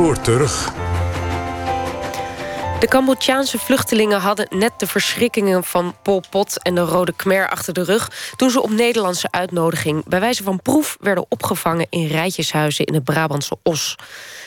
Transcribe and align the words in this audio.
terug. 0.00 0.72
De 2.80 2.88
Cambodjaanse 2.88 3.58
vluchtelingen 3.58 4.20
hadden 4.20 4.46
net 4.50 4.72
de 4.76 4.86
verschrikkingen 4.86 5.64
van 5.64 5.94
Pol 6.02 6.22
Pot 6.30 6.62
en 6.62 6.74
de 6.74 6.80
Rode 6.80 7.12
Khmer 7.12 7.48
achter 7.48 7.72
de 7.72 7.82
rug 7.82 8.32
toen 8.36 8.50
ze 8.50 8.62
op 8.62 8.70
Nederlandse 8.70 9.30
uitnodiging 9.30 10.04
bij 10.04 10.20
wijze 10.20 10.42
van 10.42 10.62
proef 10.62 10.96
werden 11.00 11.26
opgevangen 11.28 11.86
in 11.90 12.06
rijtjeshuizen 12.06 12.84
in 12.84 12.94
het 12.94 13.04
Brabantse 13.04 13.56
Os. 13.62 13.96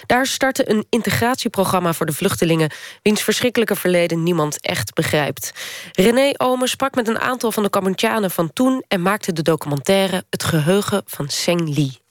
Daar 0.05 0.25
startte 0.25 0.69
een 0.69 0.85
integratieprogramma 0.89 1.93
voor 1.93 2.05
de 2.05 2.13
vluchtelingen 2.13 2.71
wiens 3.01 3.21
verschrikkelijke 3.21 3.75
verleden 3.75 4.23
niemand 4.23 4.61
echt 4.61 4.93
begrijpt. 4.93 5.53
René 5.91 6.31
Omen 6.37 6.67
sprak 6.67 6.95
met 6.95 7.07
een 7.07 7.19
aantal 7.19 7.51
van 7.51 7.63
de 7.63 7.69
Cambodjanen 7.69 8.31
van 8.31 8.53
toen 8.53 8.83
en 8.87 9.01
maakte 9.01 9.33
de 9.33 9.41
documentaire 9.41 10.23
Het 10.29 10.43
geheugen 10.43 11.03
van 11.05 11.29
Seng 11.29 11.75
Lee. 11.75 12.02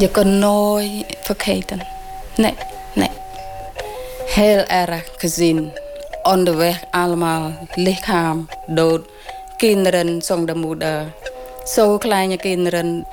Je 0.00 0.10
kan 0.10 0.38
nooit 0.38 1.16
vergeten. 1.20 1.80
Nee, 2.36 2.54
nee. 2.94 3.10
Heel 4.26 4.64
erg 4.64 5.08
gezien. 5.16 5.72
Onderweg 6.22 6.82
allemaal 6.90 7.52
lichaam, 7.74 8.48
dood. 8.66 9.08
Kinderen 9.56 10.22
zonder 10.22 10.56
moeder. 10.56 11.12
Zo 11.64 11.98
kleine 11.98 12.36
kinderen. 12.36 13.06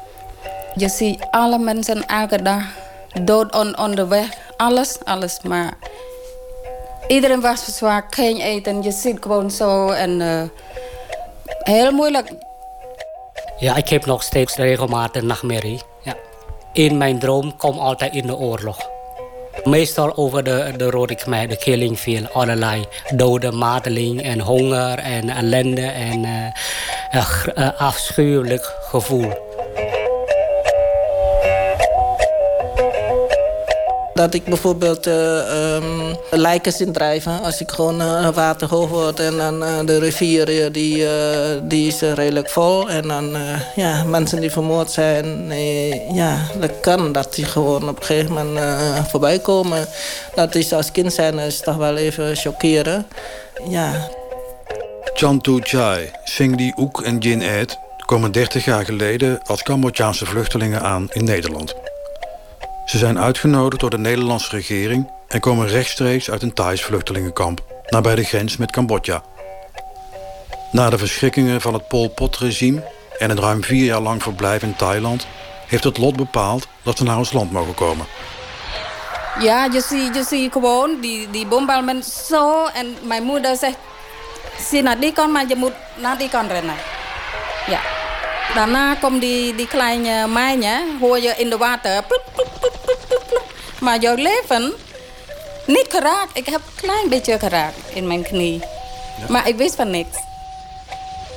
Je 0.75 0.89
ziet 0.89 1.27
alle 1.31 1.57
mensen 1.57 2.05
elke 2.05 2.41
dag 2.41 2.63
dood 3.21 3.55
on 3.55 3.77
onderweg. 3.77 4.29
Alles, 4.57 4.97
alles. 5.03 5.39
Maar 5.43 5.73
iedereen 7.07 7.41
was 7.41 7.63
verzwakt, 7.63 8.15
geen 8.15 8.37
eten. 8.37 8.83
Je 8.83 8.91
ziet 8.91 9.17
gewoon 9.21 9.51
zo 9.51 9.89
en 9.89 10.19
uh, 10.19 10.41
heel 11.63 11.91
moeilijk. 11.91 12.31
Ja, 13.59 13.75
ik 13.75 13.89
heb 13.89 14.05
nog 14.05 14.23
steeds 14.23 14.55
regelmatig 14.55 15.21
nachtmerrie. 15.21 15.81
In 16.77 16.97
mijn 16.97 17.19
droom 17.19 17.55
komt 17.55 17.79
altijd 17.79 18.13
in 18.13 18.27
de 18.27 18.35
oorlog. 18.35 18.89
Meestal 19.63 20.17
over 20.17 20.43
de, 20.43 20.73
de 20.77 20.89
Rode 20.89 21.15
Khmer, 21.15 21.47
de 21.47 21.57
killing 21.57 21.97
field. 21.97 22.33
Allerlei 22.33 22.85
doden, 23.15 23.55
marteling 23.55 24.21
en 24.21 24.39
honger 24.39 24.99
en 24.99 25.29
ellende 25.29 25.81
en 25.81 26.23
uh, 26.23 27.69
afschuwelijk 27.77 28.75
gevoel. 28.81 29.46
Dat 34.17 34.33
ik 34.33 34.45
bijvoorbeeld 34.45 35.07
uh, 35.07 35.75
um, 35.75 36.15
lijken 36.31 36.71
zie 36.71 36.91
drijven 36.91 37.41
als 37.41 37.61
ik 37.61 37.71
gewoon 37.71 38.01
uh, 38.01 38.29
water 38.29 38.69
hoog 38.69 38.89
wordt. 38.89 39.19
En 39.19 39.37
dan 39.37 39.63
uh, 39.63 39.79
de 39.85 39.99
rivier 39.99 40.71
die, 40.71 41.05
die 41.63 41.87
is 41.87 42.01
redelijk 42.01 42.49
vol. 42.49 42.89
En 42.89 43.07
dan 43.07 43.35
ja, 43.75 44.03
mensen 44.03 44.41
die 44.41 44.51
vermoord 44.51 44.91
zijn. 44.91 45.51
ja, 46.13 46.37
dat 46.59 46.71
kan 46.81 47.11
dat 47.11 47.33
die 47.35 47.45
gewoon 47.45 47.89
op 47.89 47.99
een 47.99 48.05
gegeven 48.05 48.33
moment 48.33 49.07
voorbij 49.09 49.39
komen. 49.39 49.87
Dat 50.35 50.55
is 50.55 50.73
als 50.73 50.91
kind 50.91 51.13
zijn 51.13 51.39
is 51.39 51.59
toch 51.59 51.75
wel 51.75 51.95
even 51.95 52.35
chockeren. 52.35 53.05
Ja. 53.69 54.09
Tu 55.41 55.59
Chai, 55.63 56.11
Singdi 56.23 56.73
Oek 56.77 57.01
en 57.01 57.17
Jin 57.17 57.41
Ed 57.41 57.77
komen 58.05 58.31
30 58.31 58.65
jaar 58.65 58.85
geleden 58.85 59.39
als 59.45 59.63
Cambodjaanse 59.63 60.25
vluchtelingen 60.25 60.81
aan 60.81 61.07
in 61.11 61.23
Nederland. 61.23 61.86
Ze 62.87 62.97
zijn 62.97 63.19
uitgenodigd 63.19 63.81
door 63.81 63.89
de 63.89 63.97
Nederlandse 63.97 64.49
regering 64.49 65.11
en 65.27 65.39
komen 65.39 65.67
rechtstreeks 65.67 66.29
uit 66.29 66.41
een 66.41 66.53
Thais 66.53 66.83
vluchtelingenkamp, 66.83 67.61
nabij 67.87 68.15
de 68.15 68.23
grens 68.23 68.57
met 68.57 68.71
Cambodja. 68.71 69.23
Na 70.71 70.89
de 70.89 70.97
verschrikkingen 70.97 71.61
van 71.61 71.73
het 71.73 71.87
Pol 71.87 72.09
Pot-regime 72.09 72.83
en 73.17 73.29
een 73.29 73.39
ruim 73.39 73.63
vier 73.63 73.85
jaar 73.85 74.01
lang 74.01 74.23
verblijf 74.23 74.61
in 74.61 74.75
Thailand, 74.75 75.27
heeft 75.65 75.83
het 75.83 75.97
lot 75.97 76.15
bepaald 76.15 76.67
dat 76.83 76.97
ze 76.97 77.03
naar 77.03 77.17
ons 77.17 77.33
land 77.33 77.51
mogen 77.51 77.73
komen. 77.73 78.05
Ja, 79.39 79.65
je 79.65 79.81
ziet, 79.81 80.15
je 80.15 80.23
ziet 80.23 80.51
gewoon 80.51 81.01
die, 81.01 81.29
die 81.29 81.45
bombardement 81.45 82.05
zo. 82.05 82.65
En 82.65 82.95
mijn 83.03 83.23
moeder 83.23 83.55
zegt: 83.55 83.77
Zie 84.69 84.81
naar 84.81 84.99
die 84.99 85.13
kant, 85.13 85.31
maar 85.31 85.47
je 85.47 85.55
moet 85.55 85.73
naar 85.95 86.17
die 86.17 86.29
kant 86.29 86.51
rennen. 86.51 86.75
Ja. 87.67 87.79
Daarna 88.53 88.95
komt 88.95 89.21
die, 89.21 89.55
die 89.55 89.67
kleine 89.67 90.27
mijnje, 90.27 90.83
hoor 90.99 91.19
je 91.19 91.33
in 91.37 91.49
de 91.49 91.57
water. 91.57 92.03
Maar 93.79 93.99
jouw 93.99 94.15
leven 94.15 94.73
niet 95.65 95.87
geraakt. 95.89 96.37
Ik 96.37 96.45
heb 96.45 96.55
een 96.55 96.81
klein 96.81 97.09
beetje 97.09 97.39
geraakt 97.39 97.89
in 97.93 98.07
mijn 98.07 98.23
knie. 98.23 98.61
Maar 99.29 99.47
ik 99.47 99.55
wist 99.55 99.75
van 99.75 99.89
niks. 99.89 100.17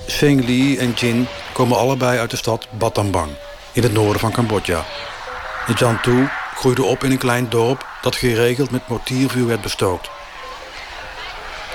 Seng 0.06 0.46
Lee 0.46 0.78
en 0.78 0.92
Jin 0.92 1.26
komen 1.52 1.76
allebei 1.76 2.18
uit 2.18 2.30
de 2.30 2.36
stad 2.36 2.66
Battambang, 2.70 3.30
in 3.72 3.82
het 3.82 3.92
noorden 3.92 4.20
van 4.20 4.32
Cambodja. 4.32 4.84
De 5.66 5.72
Jan 5.72 6.00
Tu 6.00 6.28
groeide 6.54 6.82
op 6.82 7.04
in 7.04 7.10
een 7.10 7.18
klein 7.18 7.48
dorp 7.48 7.86
dat 8.02 8.16
geregeld 8.16 8.70
met 8.70 8.88
mortiervuur 8.88 9.46
werd 9.46 9.60
bestookt. 9.60 10.10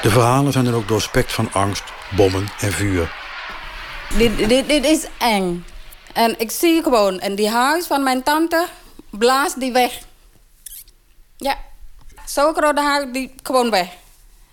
De 0.01 0.09
verhalen 0.09 0.51
zijn 0.51 0.65
dan 0.65 0.73
ook 0.73 0.87
doorspekt 0.87 1.33
van 1.33 1.49
angst, 1.53 1.83
bommen 2.09 2.47
en 2.59 2.71
vuur. 2.71 3.13
Dit, 4.17 4.49
dit, 4.49 4.67
dit 4.69 4.85
is 4.85 5.07
eng. 5.17 5.65
En 6.13 6.35
ik 6.37 6.51
zie 6.51 6.83
gewoon, 6.83 7.19
en 7.19 7.35
die 7.35 7.49
huis 7.49 7.87
van 7.87 8.03
mijn 8.03 8.23
tante 8.23 8.65
blaast 9.09 9.59
die 9.59 9.71
weg. 9.71 9.91
Ja, 11.38 11.57
zo'n 12.25 12.56
grote 12.56 12.81
huis 12.81 13.06
die 13.12 13.34
gewoon 13.44 13.69
weg. 13.69 13.88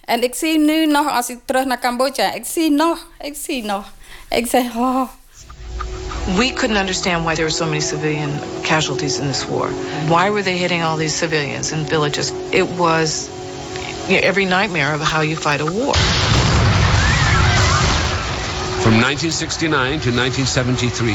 En 0.05 0.23
ik 0.23 0.35
zie 0.35 0.59
nu 0.59 0.87
nog, 0.87 1.11
als 1.11 1.29
ik 1.29 1.39
terug 1.45 1.65
naar 1.65 1.79
Cambodja, 1.79 2.33
ik 2.33 2.45
zie 2.45 2.71
nog, 2.71 3.07
ik 3.21 3.37
zie 3.37 3.65
nog. 3.65 3.85
Ik 4.29 4.47
zeg, 4.47 4.75
oh. 4.77 5.09
We 6.37 6.53
couldn't 6.53 6.79
understand 6.79 7.25
why 7.25 7.35
there 7.35 7.47
were 7.47 7.51
so 7.51 7.65
many 7.65 7.81
civilian 7.81 8.31
casualties 8.63 9.19
in 9.19 9.27
this 9.27 9.47
war. 9.47 9.69
Why 10.07 10.31
were 10.31 10.43
they 10.43 10.57
hitting 10.57 10.85
all 10.85 10.97
these 10.97 11.17
civilians 11.17 11.73
and 11.73 11.89
villages? 11.89 12.33
It 12.51 12.67
was 12.77 13.29
you 14.09 14.21
know, 14.21 14.29
every 14.29 14.45
nightmare 14.45 14.95
of 14.95 15.01
how 15.01 15.21
you 15.23 15.37
fight 15.37 15.61
a 15.61 15.65
war. 15.65 15.95
From 18.83 18.99
1969 19.01 20.01
to 20.01 20.11
1973, 20.11 21.15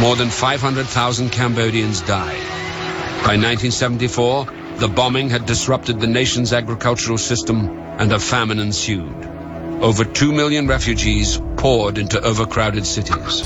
more 0.00 0.16
than 0.16 0.30
500,000 0.30 1.30
Cambodians 1.30 2.00
died. 2.00 2.42
By 3.22 3.36
1974, 3.36 4.46
the 4.78 4.88
bombing 4.88 5.30
had 5.30 5.46
disrupted 5.46 6.00
the 6.00 6.06
nation's 6.06 6.52
agricultural 6.52 7.18
system 7.18 7.68
and 7.98 8.12
a 8.12 8.18
famine 8.18 8.58
ensued. 8.58 9.28
Over 9.80 10.04
2 10.04 10.32
million 10.32 10.66
refugees 10.66 11.40
poured 11.56 11.98
into 11.98 12.20
overcrowded 12.20 12.86
cities. 12.86 13.42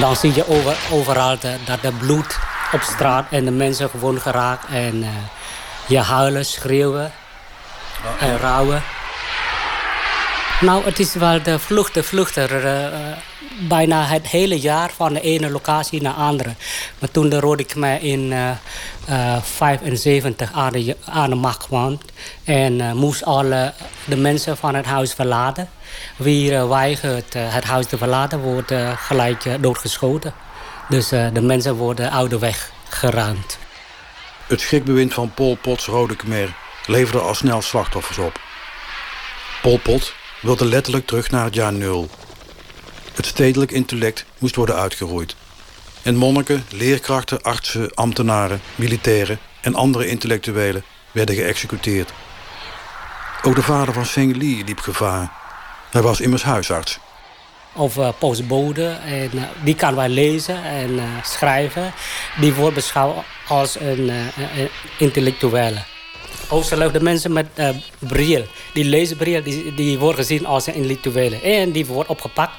Dan 0.00 0.16
zie 0.16 0.34
je 0.34 0.48
over, 0.48 0.76
overal 0.90 1.38
de, 1.38 1.56
dat 1.64 1.82
de 1.82 1.92
bloed 1.92 2.38
op 2.72 2.80
straat 2.80 3.26
en 3.30 3.44
de 3.44 3.50
mensen 3.50 3.90
gewoon 3.90 4.20
geraakt. 4.20 4.66
En 4.68 4.94
uh, 4.94 5.08
je 5.86 5.98
huilen, 5.98 6.44
schreeuwen 6.44 7.12
en 8.20 8.38
rouwen. 8.38 8.82
Nou, 10.60 10.84
het 10.84 10.98
is 10.98 11.14
wel 11.14 11.42
de 11.42 11.58
vlucht, 11.58 11.94
de 11.94 12.02
vlucht 12.02 12.36
er, 12.36 12.64
uh, 12.64 12.86
bijna 13.68 14.04
het 14.04 14.28
hele 14.28 14.60
jaar 14.60 14.90
van 14.96 15.12
de 15.12 15.20
ene 15.20 15.50
locatie 15.50 16.02
naar 16.02 16.14
de 16.14 16.20
andere. 16.20 16.54
Maar 16.98 17.10
toen 17.10 17.28
de 17.28 17.40
Rode 17.40 17.64
Khmer 17.64 18.02
in 18.02 18.28
1975 18.28 20.50
uh, 20.50 20.56
aan, 20.56 20.72
de, 20.72 20.96
aan 21.04 21.38
macht 21.38 21.66
kwam... 21.66 21.98
en 22.44 22.96
moest 22.96 23.24
alle 23.24 23.72
de 24.04 24.16
mensen 24.16 24.56
van 24.56 24.74
het 24.74 24.86
huis 24.86 25.12
verlaten. 25.12 25.68
Wie 26.16 26.58
weigert 26.58 27.34
het 27.34 27.64
huis 27.64 27.86
te 27.86 27.98
verlaten, 27.98 28.40
wordt 28.40 28.72
gelijk 28.96 29.44
doodgeschoten. 29.60 30.34
Dus 30.88 31.08
de 31.08 31.42
mensen 31.42 31.74
worden 31.74 32.10
oude 32.10 32.38
weg 32.38 32.70
geruimd. 32.88 33.58
Het 34.46 34.60
schrikbewind 34.60 35.14
van 35.14 35.34
Pol 35.34 35.56
Pot's 35.56 35.86
Rode 35.86 36.16
leverde 36.86 37.20
al 37.20 37.34
snel 37.34 37.62
slachtoffers 37.62 38.18
op. 38.18 38.40
Pol 39.62 39.78
Pot 39.78 40.14
wilde 40.44 40.64
letterlijk 40.64 41.06
terug 41.06 41.30
naar 41.30 41.44
het 41.44 41.54
jaar 41.54 41.72
nul. 41.72 42.08
Het 43.14 43.26
stedelijk 43.26 43.70
intellect 43.70 44.24
moest 44.38 44.56
worden 44.56 44.76
uitgeroeid. 44.76 45.36
En 46.02 46.16
monniken, 46.16 46.64
leerkrachten, 46.70 47.42
artsen, 47.42 47.94
ambtenaren, 47.94 48.60
militairen 48.74 49.38
en 49.60 49.74
andere 49.74 50.06
intellectuelen 50.06 50.84
werden 51.12 51.34
geëxecuteerd. 51.34 52.12
Ook 53.42 53.54
de 53.54 53.62
vader 53.62 53.94
van 53.94 54.06
Seng 54.06 54.36
Li 54.36 54.64
liep 54.64 54.78
gevaar. 54.78 55.32
Hij 55.90 56.02
was 56.02 56.20
immers 56.20 56.42
huisarts. 56.42 56.98
Of 57.72 57.96
uh, 57.96 58.08
postbode, 58.18 58.86
en, 58.86 59.30
uh, 59.34 59.42
die 59.62 59.74
kan 59.74 59.94
wij 59.94 60.08
lezen 60.08 60.64
en 60.64 60.90
uh, 60.90 61.02
schrijven. 61.22 61.92
Die 62.40 62.54
wordt 62.54 62.74
beschouwd 62.74 63.24
als 63.48 63.80
een, 63.80 64.08
een 64.08 64.68
intellectuele. 64.98 65.93
De 66.92 67.00
mensen 67.00 67.32
met 67.32 67.46
uh, 67.54 67.68
bril. 67.98 68.46
Die 68.72 68.84
lezenbril, 68.84 69.42
die, 69.42 69.74
die 69.74 69.98
wordt 69.98 70.18
gezien 70.18 70.46
als 70.46 70.66
een 70.66 70.74
intellectuele. 70.74 71.40
En 71.40 71.72
die 71.72 71.86
wordt 71.86 72.08
opgepakt 72.08 72.54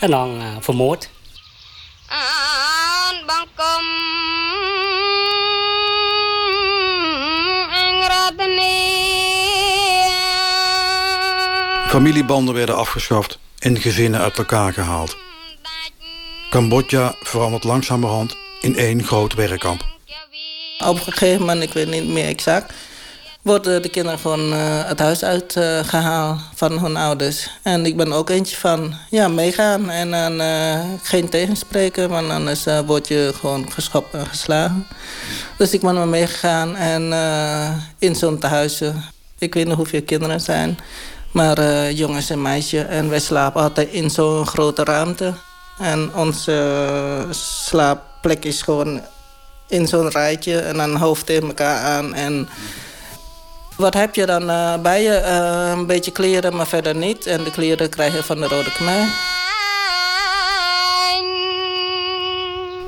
en 0.00 0.10
dan 0.10 0.36
uh, 0.36 0.46
vermoord. 0.60 1.10
Familiebanden 11.88 12.54
werden 12.54 12.76
afgeschaft 12.76 13.38
en 13.58 13.80
gezinnen 13.80 14.20
uit 14.20 14.38
elkaar 14.38 14.72
gehaald. 14.72 15.16
Cambodja 16.50 17.14
verandert 17.20 17.64
langzamerhand 17.64 18.36
in 18.60 18.76
één 18.76 19.04
groot 19.04 19.34
werkkamp. 19.34 19.84
Op 20.78 21.06
een 21.06 21.12
gegeven 21.12 21.40
moment, 21.40 21.62
ik 21.62 21.72
weet 21.72 21.88
niet 21.88 22.08
meer 22.08 22.26
exact... 22.26 22.72
worden 23.42 23.82
de 23.82 23.88
kinderen 23.88 24.18
gewoon 24.18 24.52
uh, 24.52 24.84
het 24.84 24.98
huis 24.98 25.24
uitgehaald 25.24 26.38
uh, 26.38 26.44
van 26.54 26.78
hun 26.78 26.96
ouders. 26.96 27.50
En 27.62 27.86
ik 27.86 27.96
ben 27.96 28.12
ook 28.12 28.30
eentje 28.30 28.56
van, 28.56 28.94
ja, 29.10 29.28
meegaan 29.28 29.90
en 29.90 30.10
dan 30.10 30.40
uh, 30.40 30.80
geen 31.02 31.28
tegenspreken... 31.28 32.08
want 32.08 32.30
anders 32.30 32.66
uh, 32.66 32.78
word 32.80 33.08
je 33.08 33.32
gewoon 33.40 33.72
geschopt 33.72 34.14
en 34.14 34.26
geslagen. 34.26 34.86
Dus 35.56 35.72
ik 35.72 35.80
ben 35.80 35.94
maar 35.94 36.08
meegegaan 36.08 36.76
en 36.76 37.12
in 37.98 38.14
zo'n 38.14 38.38
tehuisje... 38.38 38.92
ik 39.38 39.54
weet 39.54 39.66
niet 39.66 39.74
hoeveel 39.74 40.02
kinderen 40.02 40.34
er 40.34 40.40
zijn... 40.40 40.78
maar 41.32 41.90
jongens 41.92 42.30
en 42.30 42.42
meisjes. 42.42 42.86
En 42.86 43.08
wij 43.08 43.20
slapen 43.20 43.62
altijd 43.62 43.88
in 43.88 44.10
zo'n 44.10 44.46
grote 44.46 44.84
ruimte... 44.84 45.34
En 45.80 46.14
onze 46.14 47.26
slaapplek 47.30 48.44
is 48.44 48.62
gewoon 48.62 49.00
in 49.68 49.88
zo'n 49.88 50.08
rijtje 50.08 50.58
en 50.58 50.76
dan 50.76 50.96
hoofd 50.96 51.26
tegen 51.26 51.46
elkaar 51.46 51.78
aan. 51.78 52.14
En 52.14 52.48
wat 53.80 53.94
heb 53.94 54.14
je 54.14 54.26
dan 54.26 54.42
uh, 54.42 54.80
bij 54.80 55.02
je? 55.02 55.22
Uh, 55.24 55.78
een 55.78 55.86
beetje 55.86 56.12
kleren, 56.12 56.56
maar 56.56 56.66
verder 56.66 56.96
niet. 56.96 57.26
En 57.26 57.44
de 57.44 57.50
kleren 57.50 57.90
krijg 57.90 58.14
je 58.14 58.22
van 58.22 58.40
de 58.40 58.46
Rode 58.46 58.72
Khmer. 58.72 59.28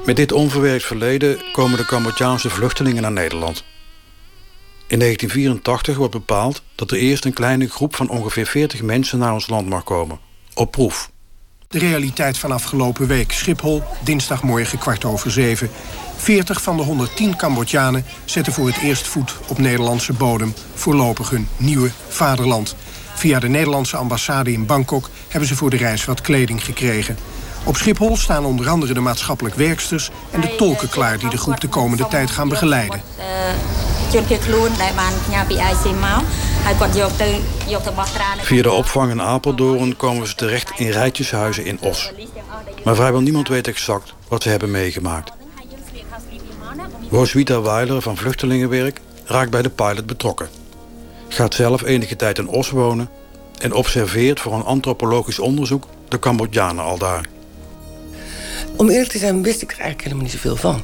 Met 0.05 0.17
dit 0.17 0.33
onverwerkt 0.33 0.85
verleden 0.85 1.41
komen 1.53 1.79
de 1.79 1.85
Cambodjaanse 1.85 2.51
vluchtelingen 2.51 3.03
naar 3.03 3.13
Nederland. 3.13 3.65
In 4.87 4.99
1984 4.99 5.97
wordt 5.97 6.13
bepaald 6.13 6.63
dat 6.75 6.91
er 6.91 6.97
eerst 6.97 7.25
een 7.25 7.33
kleine 7.33 7.69
groep 7.69 7.97
van 7.97 8.09
ongeveer 8.09 8.47
40 8.47 8.83
mensen 8.83 9.19
naar 9.19 9.33
ons 9.33 9.49
land 9.49 9.69
mag 9.69 9.85
komen. 9.85 10.19
Op 10.55 10.71
proef. 10.71 11.12
De 11.73 11.79
realiteit 11.79 12.39
van 12.39 12.53
afgelopen 12.53 13.07
week. 13.07 13.33
Schiphol, 13.33 13.83
dinsdagmorgen 14.05 14.79
kwart 14.79 15.05
over 15.05 15.31
zeven. 15.31 15.71
40 16.17 16.63
van 16.63 16.77
de 16.77 16.83
110 16.83 17.37
Cambodjanen 17.37 18.05
zetten 18.25 18.53
voor 18.53 18.67
het 18.67 18.77
eerst 18.77 19.07
voet 19.07 19.37
op 19.47 19.59
Nederlandse 19.59 20.13
bodem. 20.13 20.55
Voorlopig 20.75 21.31
hun 21.31 21.49
nieuwe 21.57 21.91
vaderland. 22.09 22.77
Via 23.15 23.39
de 23.39 23.49
Nederlandse 23.49 23.97
ambassade 23.97 24.53
in 24.53 24.67
Bangkok 24.67 25.11
hebben 25.29 25.49
ze 25.49 25.57
voor 25.57 25.71
de 25.71 25.77
reis 25.77 26.05
wat 26.05 26.21
kleding 26.21 26.65
gekregen. 26.65 27.17
Op 27.65 27.77
Schiphol 27.77 28.17
staan 28.17 28.45
onder 28.45 28.69
andere 28.69 28.95
de 28.95 29.01
maatschappelijk 29.01 29.55
werksters 29.55 30.11
en 30.31 30.41
de 30.41 30.55
tolken 30.55 30.89
klaar 30.89 31.19
die 31.19 31.31
de 31.31 31.37
groep 31.37 31.61
de 31.61 31.69
komende 31.69 32.09
tijd 32.09 32.31
gaan 32.31 32.49
begeleiden. 32.49 33.03
Via 38.43 38.63
de 38.63 38.71
opvang 38.71 39.11
in 39.11 39.23
Apeldoorn 39.23 39.97
komen 39.97 40.27
ze 40.27 40.35
terecht 40.35 40.73
in 40.77 40.91
rijtjeshuizen 40.91 41.65
in 41.65 41.79
Os. 41.81 42.13
Maar 42.85 42.95
vrijwel 42.95 43.21
niemand 43.21 43.49
weet 43.49 43.69
exact 43.69 44.15
wat 44.29 44.43
ze 44.43 44.49
hebben 44.49 44.71
meegemaakt. 44.71 45.33
Roswitha 47.11 47.61
Weiler 47.61 48.03
van 48.03 48.17
Vluchtelingenwerk 48.17 49.01
raakt 49.25 49.51
bij 49.51 49.63
de 49.63 49.71
pilot 49.71 50.07
betrokken. 50.07 50.49
Gaat 51.29 51.55
zelf 51.55 51.83
enige 51.83 52.17
tijd 52.17 52.39
in 52.39 52.49
Os 52.49 52.71
wonen 52.71 53.09
en 53.59 53.73
observeert 53.73 54.41
voor 54.41 54.53
een 54.53 54.65
antropologisch 54.65 55.39
onderzoek 55.39 55.87
de 56.09 56.19
Cambodjanen 56.19 56.85
al 56.85 56.99
daar. 56.99 57.29
Om 58.77 58.89
eerlijk 58.89 59.11
te 59.11 59.19
zijn 59.19 59.43
wist 59.43 59.63
ik 59.63 59.73
er 59.73 59.79
eigenlijk 59.79 60.03
helemaal 60.03 60.25
niet 60.25 60.33
zoveel 60.33 60.57
van. 60.57 60.83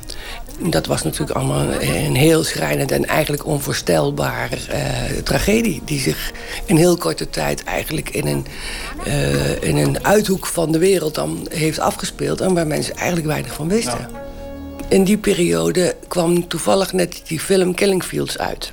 Dat 0.71 0.87
was 0.87 1.03
natuurlijk 1.03 1.39
allemaal 1.39 1.83
een 1.83 2.15
heel 2.15 2.45
schrijnend 2.45 2.91
en 2.91 3.07
eigenlijk 3.07 3.47
onvoorstelbare 3.47 4.57
uh, 4.71 5.23
tragedie... 5.23 5.83
die 5.85 6.01
zich 6.01 6.33
in 6.65 6.77
heel 6.77 6.97
korte 6.97 7.31
tijd 7.31 7.65
eigenlijk 7.65 8.11
in 8.11 8.27
een, 8.27 8.47
uh, 9.07 9.63
in 9.63 9.77
een 9.77 10.05
uithoek 10.05 10.47
van 10.47 10.73
de 10.73 10.79
wereld 10.79 11.15
dan 11.15 11.47
heeft 11.51 11.79
afgespeeld... 11.79 12.41
en 12.41 12.55
waar 12.55 12.67
mensen 12.67 12.97
eigenlijk 12.97 13.27
weinig 13.27 13.55
van 13.55 13.69
wisten. 13.69 14.09
In 14.89 15.05
die 15.05 15.19
periode 15.19 15.97
kwam 16.09 16.49
toevallig 16.49 16.93
net 16.93 17.23
die 17.27 17.41
film 17.41 17.75
Killing 17.75 18.05
Fields 18.05 18.39
uit. 18.39 18.73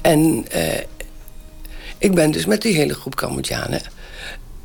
En 0.00 0.46
uh, 0.54 0.62
ik 1.98 2.14
ben 2.14 2.30
dus 2.30 2.46
met 2.46 2.62
die 2.62 2.74
hele 2.74 2.94
groep 2.94 3.14
Cambodjanen... 3.14 3.80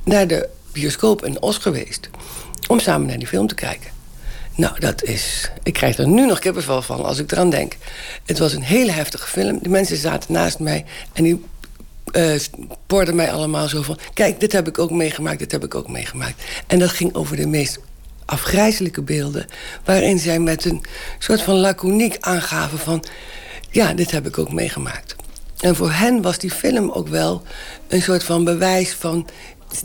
naar 0.03 0.27
de 0.27 0.49
bioscoop 0.71 1.25
in 1.25 1.41
Os 1.41 1.57
geweest 1.57 2.09
om 2.69 2.79
samen 2.79 3.07
naar 3.07 3.17
die 3.17 3.27
film 3.27 3.47
te 3.47 3.55
kijken. 3.55 3.91
Nou, 4.55 4.79
dat 4.79 5.03
is... 5.03 5.51
Ik 5.63 5.73
krijg 5.73 5.97
er 5.97 6.07
nu 6.07 6.25
nog 6.25 6.39
kippenvel 6.39 6.81
van 6.81 7.03
als 7.03 7.19
ik 7.19 7.31
eraan 7.31 7.49
denk. 7.49 7.77
Het 8.25 8.39
was 8.39 8.53
een 8.53 8.61
hele 8.61 8.91
heftige 8.91 9.27
film. 9.27 9.59
De 9.61 9.69
mensen 9.69 9.97
zaten 9.97 10.33
naast 10.33 10.59
mij 10.59 10.85
en 11.13 11.23
die 11.23 11.45
uh, 12.11 12.39
porden 12.85 13.15
mij 13.15 13.31
allemaal 13.31 13.67
zo 13.67 13.81
van... 13.81 13.97
kijk, 14.13 14.39
dit 14.39 14.51
heb 14.51 14.67
ik 14.67 14.79
ook 14.79 14.91
meegemaakt, 14.91 15.39
dit 15.39 15.51
heb 15.51 15.63
ik 15.63 15.75
ook 15.75 15.87
meegemaakt. 15.87 16.43
En 16.67 16.79
dat 16.79 16.89
ging 16.89 17.15
over 17.15 17.35
de 17.35 17.47
meest 17.47 17.79
afgrijzelijke 18.25 19.01
beelden... 19.01 19.45
waarin 19.85 20.19
zij 20.19 20.39
met 20.39 20.65
een 20.65 20.83
soort 21.19 21.41
van 21.41 21.55
laconiek 21.55 22.17
aangaven 22.19 22.79
van... 22.79 23.03
ja, 23.69 23.93
dit 23.93 24.11
heb 24.11 24.27
ik 24.27 24.37
ook 24.37 24.51
meegemaakt. 24.51 25.15
En 25.59 25.75
voor 25.75 25.91
hen 25.91 26.21
was 26.21 26.37
die 26.37 26.51
film 26.51 26.91
ook 26.91 27.07
wel 27.07 27.43
een 27.87 28.01
soort 28.01 28.23
van 28.23 28.43
bewijs 28.43 28.93
van... 28.93 29.27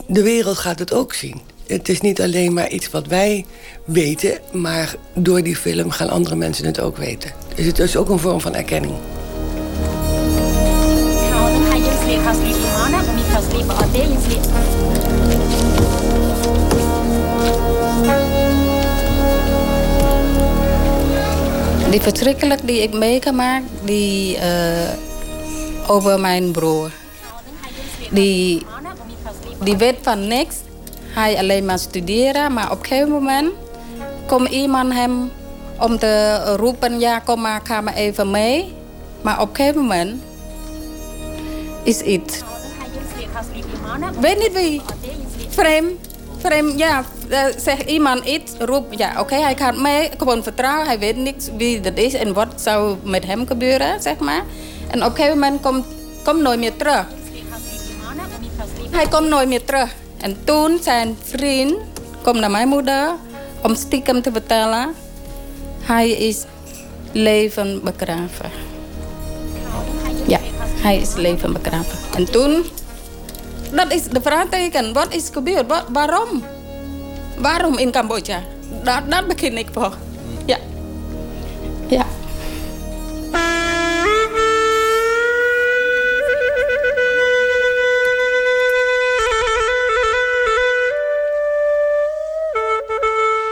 de 0.07 0.23
wereld 0.23 0.57
gaat 0.57 0.79
het 0.79 0.93
ook 0.93 1.13
zien 1.13 1.41
het 1.67 1.89
is 1.89 2.01
niet 2.01 2.21
alleen 2.21 2.53
maar 2.53 2.69
iets 2.69 2.89
wat 2.89 3.07
wij 3.07 3.45
weten... 3.85 4.39
maar 4.51 4.95
door 5.13 5.43
die 5.43 5.55
film 5.55 5.89
gaan 5.89 6.09
andere 6.09 6.35
mensen 6.35 6.65
het 6.65 6.79
ook 6.79 6.97
weten. 6.97 7.31
Dus 7.55 7.65
het 7.65 7.79
is 7.79 7.97
ook 7.97 8.09
een 8.09 8.19
vorm 8.19 8.41
van 8.41 8.55
erkenning. 8.55 8.93
Die 21.89 22.01
verschrikkelijk 22.01 22.67
die 22.67 22.81
ik 22.81 22.93
meegemaakt, 22.93 23.65
die 23.83 24.37
uh, 24.37 24.41
over 25.87 26.19
mijn 26.19 26.51
broer. 26.51 26.91
Die, 28.11 28.65
die 29.63 29.77
weet 29.77 29.95
van 30.01 30.27
niks 30.27 30.55
hij 31.15 31.37
alleen 31.37 31.65
maar 31.65 31.79
studeren. 31.79 32.53
Maar 32.53 32.71
op 32.71 32.79
een 32.79 32.85
gegeven 32.85 33.11
moment 33.11 33.51
komt 34.25 34.49
iemand 34.49 34.93
hem 34.93 35.31
om 35.79 35.99
te 35.99 36.43
roepen... 36.55 36.99
ja, 36.99 37.19
kom 37.19 37.41
maar, 37.41 37.61
ga 37.63 37.81
maar 37.81 37.93
even 37.93 38.31
mee. 38.31 38.73
Maar 39.21 39.41
op 39.41 39.49
een 39.49 39.55
gegeven 39.55 39.81
moment 39.81 40.21
is 41.83 41.99
iets... 41.99 42.41
Weet 44.19 44.39
niet 44.39 44.53
wie. 44.53 44.81
Vreemd. 45.49 46.07
Vreemd, 46.37 46.79
ja. 46.79 47.03
Zegt 47.57 47.89
iemand 47.89 48.25
iets, 48.25 48.51
roept, 48.59 48.97
ja, 48.97 49.19
oké, 49.19 49.35
hij 49.35 49.55
gaat 49.55 49.77
mee. 49.77 50.09
Gewoon 50.17 50.43
vertrouwen, 50.43 50.85
hij 50.85 50.99
weet 50.99 51.17
niks 51.17 51.49
wie 51.57 51.79
dat 51.79 51.97
is... 51.97 52.13
en 52.13 52.33
wat 52.33 52.61
zou 52.61 52.97
met 53.03 53.25
hem 53.25 53.47
gebeuren, 53.47 54.01
zeg 54.01 54.17
maar. 54.17 54.43
En 54.87 55.03
op 55.03 55.09
een 55.09 55.15
gegeven 55.15 55.39
moment 55.39 55.61
komt, 55.61 55.85
komt 56.23 56.41
nooit 56.41 56.59
meer 56.59 56.75
terug. 56.75 57.05
Hij 58.91 59.07
komt 59.07 59.27
nooit 59.27 59.47
meer 59.47 59.63
terug. 59.63 59.93
En 60.25 60.37
toen 60.43 60.79
zijn 60.81 61.17
vriend 61.23 61.75
kwam 62.21 62.39
naar 62.39 62.51
mijn 62.51 62.67
moeder 62.67 63.13
om 63.63 63.75
stiekem 63.75 64.21
te 64.21 64.31
vertellen... 64.31 64.93
hij 65.81 66.09
is 66.09 66.43
leven 67.11 67.83
begraven. 67.83 68.51
Ja, 70.27 70.39
hij 70.81 70.97
is 70.97 71.13
leven 71.13 71.53
begraven. 71.53 71.97
En 72.15 72.31
toen, 72.31 72.65
dat 73.71 73.93
is 73.93 74.03
de 74.03 74.21
vraagteken. 74.21 74.93
Wat 74.93 75.13
is 75.13 75.29
gebeurd? 75.31 75.73
Waarom? 75.91 76.43
Waarom 77.37 77.77
in 77.77 77.91
Cambodja? 77.91 78.41
Daar, 78.83 79.09
daar 79.09 79.25
begin 79.25 79.57
ik 79.57 79.67
voor. 79.71 79.97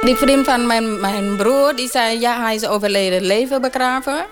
Die 0.04 0.16
vriend 0.16 0.46
van 0.46 0.68
mijn, 0.68 1.00
mijn 1.00 1.36
broer, 1.36 1.76
die 1.76 1.90
zei, 1.90 2.20
ja, 2.20 2.42
hij 2.42 2.56
is 2.56 2.68
overleden 2.68 3.22
leven 3.22 3.62
begraven. 3.62 4.26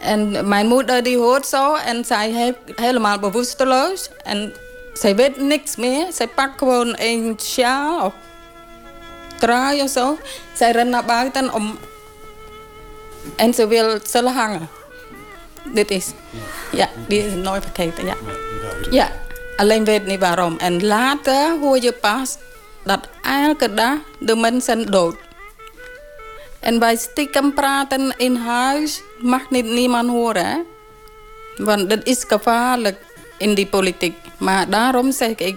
En 0.00 0.48
mijn 0.48 0.66
moeder 0.66 1.02
die 1.02 1.16
hoort 1.16 1.46
zo 1.46 1.74
en 1.74 2.04
zij 2.04 2.30
heeft 2.30 2.58
helemaal 2.76 3.18
bewusteloos. 3.18 4.08
En 4.22 4.54
zij 4.92 5.16
weet 5.16 5.36
niks 5.36 5.76
meer. 5.76 6.06
Zij 6.12 6.26
pakt 6.26 6.58
gewoon 6.58 6.94
een 6.98 7.38
sjaal 7.42 8.04
of 8.04 8.12
trui 9.38 9.82
of 9.82 9.90
zo. 9.90 10.18
Zij 10.54 10.70
rent 10.70 10.90
naar 10.90 11.04
buiten 11.04 11.52
om... 11.52 11.78
En 13.36 13.54
ze 13.54 13.66
wil 13.66 13.98
zullen 14.02 14.32
hangen. 14.32 14.68
Dit 15.64 15.90
is... 15.90 16.06
Ja, 16.72 16.88
die 17.08 17.26
is 17.26 17.32
nooit 17.32 17.62
vergeten, 17.62 18.06
ja. 18.06 18.14
Ja, 18.90 19.10
alleen 19.56 19.84
weet 19.84 20.06
niet 20.06 20.20
waarom. 20.20 20.56
En 20.58 20.86
later 20.86 21.58
hoor 21.60 21.78
je 21.82 21.92
pas 21.92 22.36
dat 22.88 23.08
elke 23.22 23.74
dag 23.74 23.98
de 24.18 24.36
mensen 24.36 24.90
dood. 24.90 25.16
En 26.60 26.78
bij 26.78 26.96
stiekem 26.96 27.54
praten 27.54 28.14
in 28.16 28.36
huis 28.36 29.02
mag 29.18 29.50
niet 29.50 29.64
niemand 29.64 30.08
horen. 30.08 30.46
Hè? 30.46 30.58
Want 31.56 31.90
dat 31.90 32.06
is 32.06 32.24
gevaarlijk. 32.28 33.06
in 33.38 33.54
die 33.54 33.66
politiek. 33.66 34.16
Maar 34.38 34.70
daarom 34.70 35.12
zeg 35.12 35.34
ik 35.34 35.56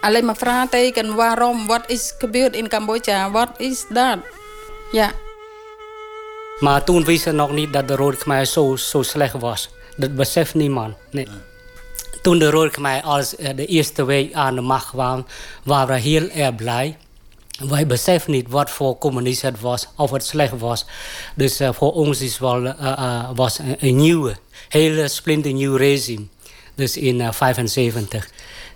alleen 0.00 0.24
maar 0.24 0.36
vraagteken. 0.36 1.14
Waarom? 1.14 1.66
Wat 1.66 1.90
is 1.90 2.14
gebeurd 2.18 2.54
in 2.54 2.68
Cambodja? 2.68 3.30
Wat 3.30 3.50
is 3.56 3.86
dat? 3.88 4.18
Ja. 4.92 5.10
Maar 6.60 6.84
toen 6.84 7.04
wisten 7.04 7.30
ze 7.30 7.36
nog 7.36 7.52
niet 7.52 7.72
dat 7.72 7.88
de 7.88 7.96
Rode 7.96 8.16
Khmer 8.16 8.46
zo, 8.46 8.76
zo 8.76 9.02
slecht 9.02 9.34
was. 9.38 9.70
Dat 9.96 10.14
beseft 10.14 10.54
niemand. 10.54 10.94
Nee. 11.10 11.28
Toen 12.26 12.38
de 12.38 12.50
Rode 12.50 12.70
Khmer 12.70 13.02
als 13.02 13.36
eh, 13.36 13.56
de 13.56 13.66
eerste 13.66 14.04
week 14.04 14.32
aan 14.32 14.54
de 14.54 14.60
macht 14.60 14.88
kwam, 14.88 15.26
waren 15.62 15.94
we 15.94 16.00
heel 16.00 16.28
erg 16.28 16.54
blij. 16.54 16.96
Wij 17.68 17.86
beseffen 17.86 18.32
niet 18.32 18.48
wat 18.48 18.70
voor 18.70 18.98
communisme 18.98 19.50
het 19.50 19.60
was, 19.60 19.88
of 19.96 20.10
het 20.10 20.24
slecht 20.24 20.58
was. 20.58 20.86
Dus 21.34 21.60
uh, 21.60 21.72
voor 21.72 21.92
ons 21.92 22.20
is 22.20 22.38
wel, 22.38 22.64
uh, 22.64 23.30
was 23.34 23.58
een, 23.58 23.76
een 23.78 23.96
nieuwe, 23.96 24.36
hele 24.68 25.08
splinternieuw 25.08 25.76
regime. 25.76 26.26
Dus 26.74 26.96
in 26.96 27.18
1975. 27.18 28.30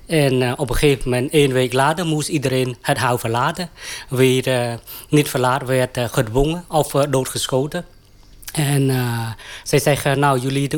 En 0.06 0.58
op 0.58 0.70
een 0.70 0.76
gegeven 0.76 1.10
moment, 1.10 1.32
één 1.32 1.52
week 1.52 1.72
later, 1.72 2.06
moest 2.06 2.28
iedereen 2.28 2.76
het 2.80 2.98
huis 2.98 3.20
verlaten. 3.20 3.70
Weer 4.08 4.78
niet 5.08 5.28
verlaten, 5.28 5.66
werd 5.66 5.98
gedwongen 5.98 6.64
of 6.68 6.90
doodgeschoten. 6.90 7.84
En 8.52 8.90
zij 9.62 9.78
zeggen, 9.78 10.18
nou, 10.18 10.38
jullie 10.38 10.68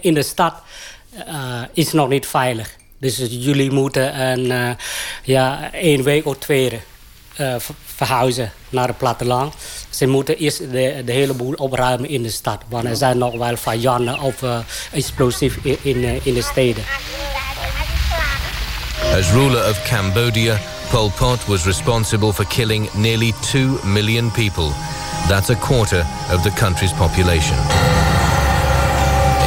in 0.00 0.14
de 0.14 0.22
stad 0.22 0.54
is 1.72 1.92
nog 1.92 2.08
niet 2.08 2.26
veilig. 2.26 2.76
Dus 2.98 3.16
jullie 3.28 3.70
moeten 3.70 4.20
een, 4.20 4.76
ja, 5.22 5.72
één 5.72 6.02
week 6.02 6.26
of 6.26 6.36
twee 6.38 6.80
uh, 7.40 7.54
verhuizen 7.84 8.52
naar 8.68 8.86
het 8.88 8.98
platteland. 8.98 9.54
Ze 9.90 10.06
moeten 10.06 10.36
eerst 10.36 10.58
de, 10.58 11.02
hele 11.06 11.32
boel 11.32 11.52
opruimen 11.52 12.08
in 12.08 12.22
de 12.22 12.30
stad. 12.30 12.62
Want 12.68 12.84
er 12.84 12.96
zijn 12.96 13.18
nog 13.18 13.36
wel 13.36 13.56
vijanden 13.56 14.20
of 14.20 14.42
uh, 14.42 14.58
explosief 14.92 15.56
in, 15.62 15.96
uh, 15.96 16.26
in 16.26 16.34
de 16.34 16.42
steden. 16.42 16.84
As 19.18 19.30
ruler 19.30 19.68
of 19.68 19.82
Cambodia, 19.82 20.60
Pol 20.90 21.10
Pot 21.10 21.44
was 21.46 21.64
responsible 21.64 22.32
for 22.32 22.46
killing 22.46 22.92
nearly 22.92 23.32
2 23.40 23.68
million 23.84 24.30
people. 24.30 24.70
That's 25.28 25.50
a 25.50 25.54
quarter 25.54 26.06
of 26.34 26.42
the 26.42 26.52
country's 26.52 26.92
population. 26.92 27.56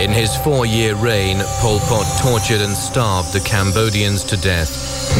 In 0.03 0.11
his 0.11 0.35
four-year 0.35 0.95
reign, 0.95 1.37
Pol 1.61 1.79
Pot 1.79 2.05
tortured 2.21 2.61
and 2.61 2.75
starved 2.77 3.31
the 3.31 3.39
Cambodians 3.39 4.23
to 4.25 4.35
death. 4.35 4.71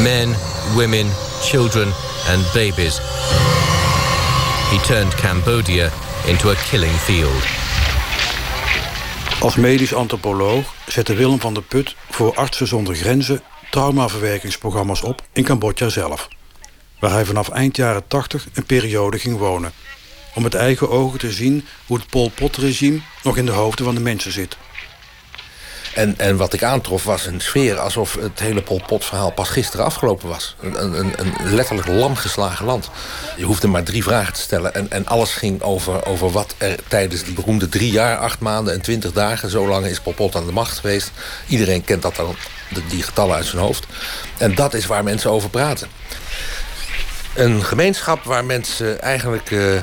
Men, 0.04 0.36
women, 0.75 1.08
children 1.42 1.88
and 2.28 2.44
babies. 2.54 3.00
He 4.72 4.78
turned 4.80 5.16
Cambodia 5.16 5.90
into 6.28 6.50
a 6.50 6.56
killing 6.56 6.92
field. 6.92 7.44
Als 9.40 9.56
medisch 9.56 9.94
antropoloog 9.94 10.74
zette 10.88 11.13
Willem 11.16 11.40
van 11.40 11.54
der 11.54 11.63
Put 11.63 11.96
voor 12.10 12.36
Artsen 12.36 12.68
zonder 12.68 12.96
Grenzen 12.96 13.42
traumaverwerkingsprogramma's 13.72 15.02
op 15.02 15.22
in 15.34 15.44
Cambodja 15.44 15.90
zelf. 15.90 16.28
Waar 17.00 17.12
hij 17.12 17.25
vanaf 17.25 17.50
eind 17.50 17.75
jaren 17.75 18.08
80 18.08 18.48
een 18.54 18.66
periode 18.66 19.20
ging 19.20 19.38
wonen. 19.38 19.72
Om 20.36 20.44
met 20.44 20.54
eigen 20.54 20.90
ogen 20.90 21.20
te 21.20 21.32
zien 21.32 21.66
hoe 21.86 21.98
het 21.98 22.08
Pol 22.08 22.30
Pot-regime 22.30 23.00
nog 23.24 23.38
in 23.38 23.46
de 23.46 23.52
hoofden 23.52 23.86
van 23.86 23.96
de 23.96 24.02
mensen 24.02 24.32
zit. 24.32 24.58
En, 25.93 26.17
en 26.17 26.38
wat 26.38 26.53
ik 26.53 26.63
aantrof 26.63 27.03
was 27.03 27.25
een 27.25 27.41
sfeer 27.41 27.79
alsof 27.79 28.15
het 28.19 28.39
hele 28.39 28.62
Pol 28.62 28.81
Pot 28.88 29.05
verhaal 29.05 29.31
pas 29.31 29.50
gisteren 29.50 29.85
afgelopen 29.85 30.29
was. 30.29 30.55
Een, 30.62 31.00
een, 31.00 31.13
een 31.15 31.53
letterlijk 31.55 31.88
lamgeslagen 31.88 32.65
land. 32.65 32.89
Je 33.38 33.45
hoefde 33.45 33.67
maar 33.67 33.83
drie 33.83 34.03
vragen 34.03 34.33
te 34.33 34.41
stellen 34.41 34.73
en, 34.73 34.91
en 34.91 35.05
alles 35.05 35.33
ging 35.33 35.62
over, 35.62 36.05
over 36.05 36.31
wat 36.31 36.55
er 36.57 36.75
tijdens 36.88 37.23
die 37.23 37.33
beroemde 37.33 37.69
drie 37.69 37.91
jaar, 37.91 38.17
acht 38.17 38.39
maanden 38.39 38.73
en 38.73 38.81
twintig 38.81 39.12
dagen, 39.12 39.50
zo 39.50 39.67
lang 39.67 39.85
is 39.85 40.00
Pol 40.00 40.13
Pot 40.13 40.35
aan 40.35 40.45
de 40.45 40.51
macht 40.51 40.77
geweest. 40.77 41.12
Iedereen 41.47 41.83
kent 41.83 42.01
dat 42.01 42.15
dan, 42.15 42.35
die 42.88 43.03
getallen 43.03 43.35
uit 43.35 43.45
zijn 43.45 43.62
hoofd. 43.62 43.85
En 44.38 44.55
dat 44.55 44.73
is 44.73 44.85
waar 44.85 45.03
mensen 45.03 45.31
over 45.31 45.50
praten. 45.50 45.88
Een 47.33 47.63
gemeenschap 47.63 48.23
waar 48.23 48.45
mensen 48.45 49.01
eigenlijk 49.01 49.51
uh, 49.51 49.81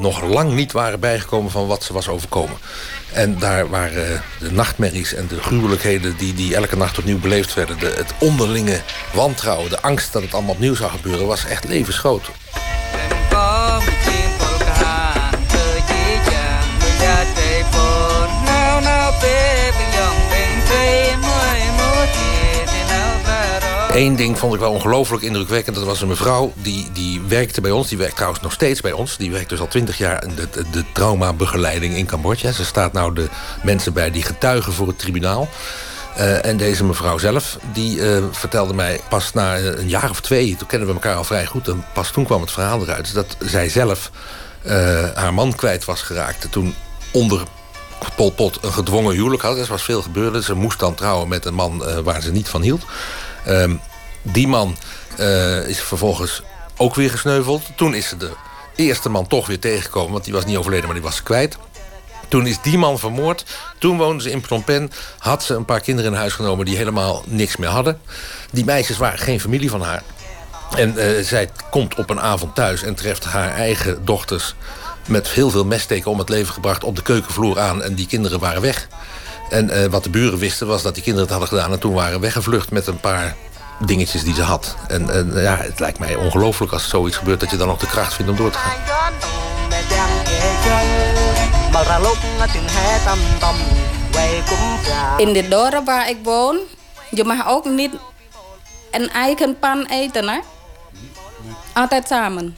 nog 0.00 0.22
lang 0.22 0.52
niet 0.52 0.72
waren 0.72 1.00
bijgekomen 1.00 1.50
van 1.50 1.66
wat 1.66 1.82
ze 1.82 1.92
was 1.92 2.08
overkomen. 2.08 2.56
En 3.12 3.38
daar 3.38 3.68
waren 3.68 4.22
de 4.38 4.52
nachtmerries 4.52 5.14
en 5.14 5.26
de 5.26 5.40
gruwelijkheden 5.40 6.16
die, 6.16 6.34
die 6.34 6.54
elke 6.54 6.76
nacht 6.76 6.98
opnieuw 6.98 7.18
beleefd 7.18 7.54
werden... 7.54 7.78
De, 7.78 7.94
het 7.96 8.12
onderlinge 8.18 8.80
wantrouwen, 9.12 9.70
de 9.70 9.80
angst 9.80 10.12
dat 10.12 10.22
het 10.22 10.34
allemaal 10.34 10.54
opnieuw 10.54 10.74
zou 10.74 10.90
gebeuren... 10.90 11.26
was 11.26 11.44
echt 11.44 11.64
levensgroot. 11.64 12.30
Eén 23.98 24.16
ding 24.16 24.38
vond 24.38 24.54
ik 24.54 24.60
wel 24.60 24.72
ongelooflijk 24.72 25.22
indrukwekkend. 25.22 25.76
Dat 25.76 25.84
was 25.84 26.00
een 26.00 26.08
mevrouw 26.08 26.52
die, 26.54 26.88
die 26.92 27.20
werkte 27.20 27.60
bij 27.60 27.70
ons. 27.70 27.88
Die 27.88 27.98
werkt 27.98 28.14
trouwens 28.14 28.42
nog 28.42 28.52
steeds 28.52 28.80
bij 28.80 28.92
ons. 28.92 29.16
Die 29.16 29.30
werkt 29.30 29.48
dus 29.48 29.60
al 29.60 29.68
twintig 29.68 29.98
jaar 29.98 30.24
in 30.24 30.34
de, 30.34 30.48
de, 30.70 30.84
traumabegeleiding 30.92 31.96
in 31.96 32.06
Cambodja. 32.06 32.52
Ze 32.52 32.64
staat 32.64 32.92
nou 32.92 33.14
de 33.14 33.28
mensen 33.62 33.92
bij 33.92 34.10
die 34.10 34.22
getuigen 34.22 34.72
voor 34.72 34.86
het 34.86 34.98
tribunaal. 34.98 35.48
Uh, 36.18 36.44
en 36.44 36.56
deze 36.56 36.84
mevrouw 36.84 37.18
zelf, 37.18 37.58
die 37.72 37.98
uh, 37.98 38.24
vertelde 38.30 38.74
mij 38.74 39.00
pas 39.08 39.32
na 39.32 39.58
een 39.58 39.88
jaar 39.88 40.10
of 40.10 40.20
twee... 40.20 40.56
toen 40.56 40.68
kennen 40.68 40.88
we 40.88 40.94
elkaar 40.94 41.16
al 41.16 41.24
vrij 41.24 41.46
goed... 41.46 41.68
en 41.68 41.84
pas 41.94 42.10
toen 42.10 42.24
kwam 42.24 42.40
het 42.40 42.50
verhaal 42.50 42.82
eruit... 42.82 43.14
dat 43.14 43.36
zij 43.38 43.68
zelf 43.68 44.10
uh, 44.66 44.72
haar 45.14 45.34
man 45.34 45.54
kwijt 45.54 45.84
was 45.84 46.02
geraakt. 46.02 46.52
Toen 46.52 46.74
onder 47.10 47.42
Pol 48.16 48.30
Pot 48.30 48.58
een 48.62 48.72
gedwongen 48.72 49.14
huwelijk 49.14 49.42
had. 49.42 49.56
Er 49.58 49.66
was 49.66 49.82
veel 49.82 50.02
gebeurd. 50.02 50.44
Ze 50.44 50.54
moest 50.54 50.78
dan 50.78 50.94
trouwen 50.94 51.28
met 51.28 51.44
een 51.44 51.54
man 51.54 52.02
waar 52.02 52.22
ze 52.22 52.32
niet 52.32 52.48
van 52.48 52.62
hield. 52.62 52.84
Uh, 53.48 53.72
die 54.22 54.48
man 54.48 54.76
uh, 55.20 55.68
is 55.68 55.80
vervolgens 55.80 56.42
ook 56.76 56.94
weer 56.94 57.10
gesneuveld. 57.10 57.62
Toen 57.76 57.94
is 57.94 58.08
ze 58.08 58.16
de 58.16 58.30
eerste 58.74 59.08
man 59.08 59.26
toch 59.26 59.46
weer 59.46 59.58
tegengekomen... 59.58 60.12
want 60.12 60.24
die 60.24 60.32
was 60.32 60.44
niet 60.44 60.56
overleden, 60.56 60.84
maar 60.84 60.94
die 60.94 61.04
was 61.04 61.22
kwijt. 61.22 61.56
Toen 62.28 62.46
is 62.46 62.60
die 62.62 62.78
man 62.78 62.98
vermoord. 62.98 63.44
Toen 63.78 63.96
woonde 63.96 64.22
ze 64.22 64.30
in 64.30 64.44
Phnom 64.44 64.64
Penh. 64.64 64.90
Had 65.18 65.42
ze 65.42 65.54
een 65.54 65.64
paar 65.64 65.80
kinderen 65.80 66.12
in 66.12 66.18
huis 66.18 66.32
genomen 66.32 66.64
die 66.64 66.76
helemaal 66.76 67.22
niks 67.26 67.56
meer 67.56 67.68
hadden. 67.68 68.00
Die 68.50 68.64
meisjes 68.64 68.96
waren 68.96 69.18
geen 69.18 69.40
familie 69.40 69.70
van 69.70 69.82
haar. 69.82 70.02
En 70.76 70.94
uh, 70.96 71.24
zij 71.24 71.50
komt 71.70 71.94
op 71.94 72.10
een 72.10 72.20
avond 72.20 72.54
thuis 72.54 72.82
en 72.82 72.94
treft 72.94 73.24
haar 73.24 73.50
eigen 73.50 74.04
dochters... 74.04 74.54
met 75.08 75.28
heel 75.28 75.50
veel 75.50 75.64
messteken 75.64 76.10
om 76.10 76.18
het 76.18 76.28
leven 76.28 76.52
gebracht 76.54 76.84
op 76.84 76.96
de 76.96 77.02
keukenvloer 77.02 77.60
aan. 77.60 77.82
En 77.82 77.94
die 77.94 78.06
kinderen 78.06 78.40
waren 78.40 78.62
weg. 78.62 78.88
En 79.50 79.70
uh, 79.70 79.84
wat 79.84 80.04
de 80.04 80.10
buren 80.10 80.38
wisten 80.38 80.66
was 80.66 80.82
dat 80.82 80.94
die 80.94 81.02
kinderen 81.02 81.28
het 81.28 81.38
hadden 81.38 81.58
gedaan... 81.58 81.72
en 81.72 81.80
toen 81.80 81.94
waren 81.94 82.20
weggevlucht 82.20 82.70
met 82.70 82.86
een 82.86 83.00
paar 83.00 83.36
dingetjes 83.78 84.22
die 84.22 84.34
ze 84.34 84.42
had. 84.42 84.76
En, 84.88 85.10
en 85.10 85.42
ja, 85.42 85.56
het 85.56 85.80
lijkt 85.80 85.98
mij 85.98 86.14
ongelooflijk 86.14 86.72
als 86.72 86.88
zoiets 86.88 87.16
gebeurt... 87.16 87.40
dat 87.40 87.50
je 87.50 87.56
dan 87.56 87.68
nog 87.68 87.78
de 87.78 87.86
kracht 87.86 88.14
vindt 88.14 88.30
om 88.30 88.36
door 88.36 88.50
te 88.50 88.58
gaan. 88.58 88.76
In 95.16 95.32
de 95.32 95.48
dorp 95.48 95.86
waar 95.86 96.08
ik 96.08 96.16
woon... 96.22 96.58
je 97.10 97.24
mag 97.24 97.48
ook 97.48 97.64
niet 97.64 97.92
een 98.90 99.10
eigen 99.10 99.58
pan 99.58 99.86
eten, 99.86 100.28
hè? 100.28 100.38
Altijd 101.72 102.06
samen. 102.06 102.56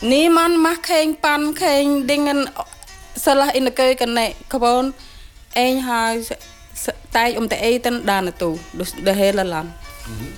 Niemand 0.00 0.56
mag 0.56 0.76
geen 0.80 1.16
pan, 1.20 1.56
geen 1.56 2.06
dingen 2.06 2.48
zelf 3.14 3.52
in 3.52 3.64
de 3.64 3.72
keuken. 3.72 4.12
Nee, 4.12 4.34
gewoon 4.48 4.92
één 5.52 5.82
huis, 5.82 6.28
tijd 7.10 7.36
om 7.36 7.48
te 7.48 7.56
eten, 7.56 8.04
daar 8.04 8.22
naartoe. 8.22 8.56
Dus 8.70 8.92
de 9.04 9.12
hele 9.12 9.44
land. 9.44 9.68
Mm-hmm. 10.06 10.32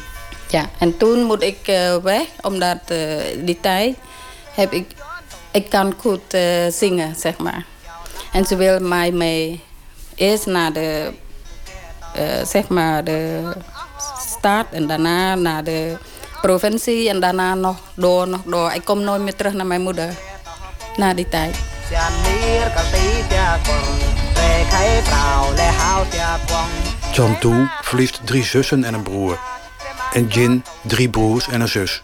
Ja, 0.49 0.71
en 0.79 0.97
toen 0.97 1.23
moet 1.23 1.43
ik 1.43 1.69
uh, 1.69 1.97
weg, 1.97 2.27
omdat 2.43 2.79
uh, 2.93 3.23
die 3.45 3.61
tijd 3.61 3.97
heb 4.55 4.73
ik... 4.73 4.95
Ik 5.53 5.71
kan 5.71 5.95
goed 5.99 6.35
uh, 6.35 6.67
zingen, 6.69 7.15
zeg 7.17 7.39
maar. 7.39 7.65
En 8.33 8.45
ze 8.45 8.57
wil 8.57 8.81
mij 8.81 9.11
mee 9.11 9.65
eerst 10.15 10.47
naar 10.47 10.73
de, 10.73 11.13
zeg 12.45 12.69
maar, 12.69 13.05
de 13.05 13.53
stad 14.39 14.67
en 14.71 14.87
daarna 14.87 15.35
naar 15.35 15.65
de 15.65 15.97
provincie 16.41 17.09
en 17.09 17.21
daarna 17.21 17.55
nog 17.55 17.77
door, 17.95 18.29
nog 18.29 18.41
door. 18.45 18.73
Ik 18.73 18.85
kom 18.85 19.01
nooit 19.01 19.23
meer 19.23 19.37
terug 19.37 19.53
naar 19.53 19.67
mijn 19.67 19.81
moeder 19.81 20.09
na 20.97 21.15
die 21.15 21.29
tijd. 21.29 21.57
Chantu 27.13 27.69
verliest 27.83 28.21
drie 28.25 28.45
zussen 28.45 28.85
en 28.85 28.95
een 28.95 29.03
broer. 29.03 29.39
En 30.13 30.27
Jin 30.27 30.65
drie 30.83 31.09
broers 31.09 31.49
en 31.49 31.61
een 31.61 31.69
zus. 31.69 32.03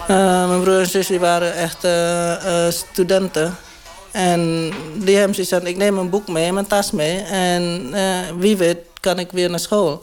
Uh, 0.00 0.48
mijn 0.48 0.60
broer 0.60 0.78
en 0.78 0.86
zus 0.86 1.06
die 1.06 1.20
waren 1.20 1.54
echt 1.54 1.84
uh, 1.84 2.44
uh, 2.44 2.70
studenten. 2.70 3.56
En 4.10 4.72
die 4.94 5.16
hebben 5.16 5.34
zoiets 5.34 5.52
van, 5.52 5.66
ik 5.66 5.76
neem 5.76 5.98
een 5.98 6.10
boek 6.10 6.28
mee, 6.28 6.52
mijn 6.52 6.66
tas 6.66 6.90
mee. 6.90 7.22
En 7.22 7.94
wie 8.38 8.56
weet 8.56 8.78
kan 9.00 9.18
ik 9.18 9.32
weer 9.32 9.50
naar 9.50 9.60
school. 9.60 10.02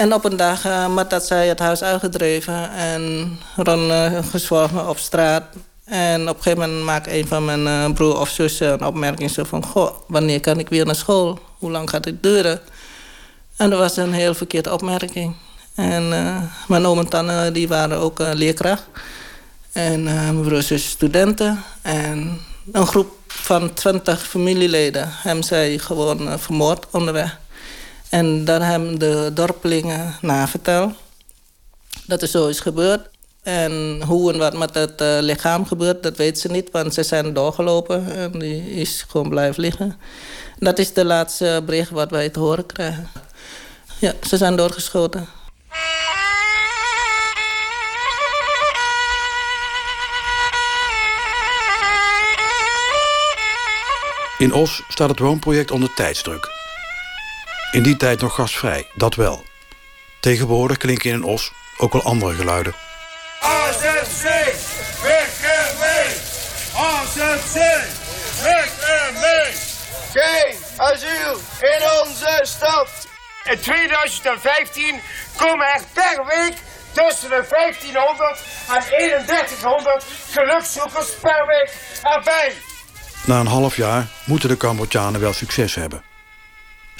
En 0.00 0.14
op 0.14 0.24
een 0.24 0.36
dag 0.36 0.66
uh, 0.66 0.98
dat 1.08 1.26
zij 1.26 1.48
het 1.48 1.58
huis 1.58 1.82
uitgedreven 1.82 2.70
en 2.70 3.38
rondgezworven 3.56 4.88
op 4.88 4.98
straat. 4.98 5.42
En 5.84 6.28
op 6.28 6.36
een 6.36 6.42
gegeven 6.42 6.68
moment 6.68 6.84
maakt 6.84 7.06
een 7.06 7.26
van 7.26 7.44
mijn 7.44 7.66
uh, 7.66 7.92
broer 7.92 8.20
of 8.20 8.28
zussen 8.28 8.72
een 8.72 8.84
opmerking 8.84 9.30
zo 9.30 9.44
van... 9.44 9.64
Goh, 9.64 9.94
wanneer 10.06 10.40
kan 10.40 10.58
ik 10.58 10.68
weer 10.68 10.86
naar 10.86 10.94
school? 10.94 11.38
Hoe 11.58 11.70
lang 11.70 11.90
gaat 11.90 12.04
dit 12.04 12.22
duren? 12.22 12.60
En 13.56 13.70
dat 13.70 13.78
was 13.78 13.96
een 13.96 14.12
heel 14.12 14.34
verkeerde 14.34 14.72
opmerking. 14.72 15.34
En 15.74 16.02
uh, 16.02 16.42
mijn 16.68 16.86
oom 16.86 16.98
en 16.98 17.08
tante 17.08 17.50
die 17.52 17.68
waren 17.68 17.98
ook 17.98 18.20
uh, 18.20 18.30
leerkracht. 18.32 18.84
En 19.72 20.00
uh, 20.00 20.14
mijn 20.14 20.42
broers 20.42 20.70
is 20.70 20.88
studenten. 20.88 21.62
En 21.82 22.40
een 22.72 22.86
groep 22.86 23.12
van 23.26 23.72
twintig 23.72 24.26
familieleden 24.26 25.08
hebben 25.12 25.44
zij 25.44 25.78
gewoon 25.78 26.38
vermoord 26.38 26.86
onderweg. 26.90 27.39
En 28.10 28.44
daar 28.44 28.66
hebben 28.66 28.98
de 28.98 29.30
dorpelingen 29.34 30.14
naverteld 30.20 30.92
dat 32.06 32.22
er 32.22 32.28
zo 32.28 32.48
is 32.48 32.60
gebeurd. 32.60 33.08
En 33.42 34.02
hoe 34.02 34.32
en 34.32 34.38
wat 34.38 34.58
met 34.58 34.74
het 34.74 35.00
uh, 35.00 35.18
lichaam 35.20 35.66
gebeurt, 35.66 36.02
dat 36.02 36.16
weten 36.16 36.40
ze 36.40 36.48
niet. 36.48 36.70
Want 36.70 36.94
ze 36.94 37.02
zijn 37.02 37.32
doorgelopen 37.32 38.16
en 38.16 38.38
die 38.38 38.70
is 38.70 39.04
gewoon 39.08 39.28
blijven 39.28 39.60
liggen. 39.60 39.96
Dat 40.58 40.78
is 40.78 40.92
de 40.92 41.04
laatste 41.04 41.62
bericht 41.66 41.90
wat 41.90 42.10
wij 42.10 42.28
te 42.28 42.38
horen 42.38 42.66
krijgen. 42.66 43.08
Ja, 43.98 44.12
ze 44.28 44.36
zijn 44.36 44.56
doorgeschoten. 44.56 45.28
In 54.38 54.52
Os 54.52 54.82
staat 54.88 55.08
het 55.08 55.18
woonproject 55.18 55.70
onder 55.70 55.94
tijdsdruk. 55.94 56.59
In 57.70 57.82
die 57.82 57.96
tijd 57.96 58.20
nog 58.20 58.34
gasvrij, 58.34 58.86
dat 58.94 59.14
wel. 59.14 59.44
Tegenwoordig 60.20 60.76
klinken 60.76 61.10
in 61.10 61.24
Os 61.24 61.52
ook 61.76 61.92
wel 61.92 62.02
andere 62.02 62.34
geluiden. 62.34 62.74
AZC, 63.40 64.22
weg 65.02 65.42
en 65.42 65.76
mee! 65.78 66.16
AZC, 66.76 67.54
weg 68.42 68.78
en 68.80 69.14
mee! 69.14 69.52
Geen 70.12 70.56
asiel 70.76 71.38
in 71.60 71.82
onze 72.02 72.40
stad! 72.42 72.88
In 73.44 73.60
2015 73.60 75.00
komen 75.36 75.66
er 75.66 75.82
per 75.92 76.26
week 76.26 76.54
tussen 76.92 77.28
de 77.28 77.46
1500 77.48 78.38
en 78.68 78.82
3100 78.82 80.04
gelukszoekers 80.30 81.08
per 81.20 81.46
week 81.46 81.74
erbij. 82.02 82.52
Na 83.24 83.40
een 83.40 83.46
half 83.46 83.76
jaar 83.76 84.06
moeten 84.24 84.48
de 84.48 84.56
Cambodjanen 84.56 85.20
wel 85.20 85.32
succes 85.32 85.74
hebben. 85.74 86.09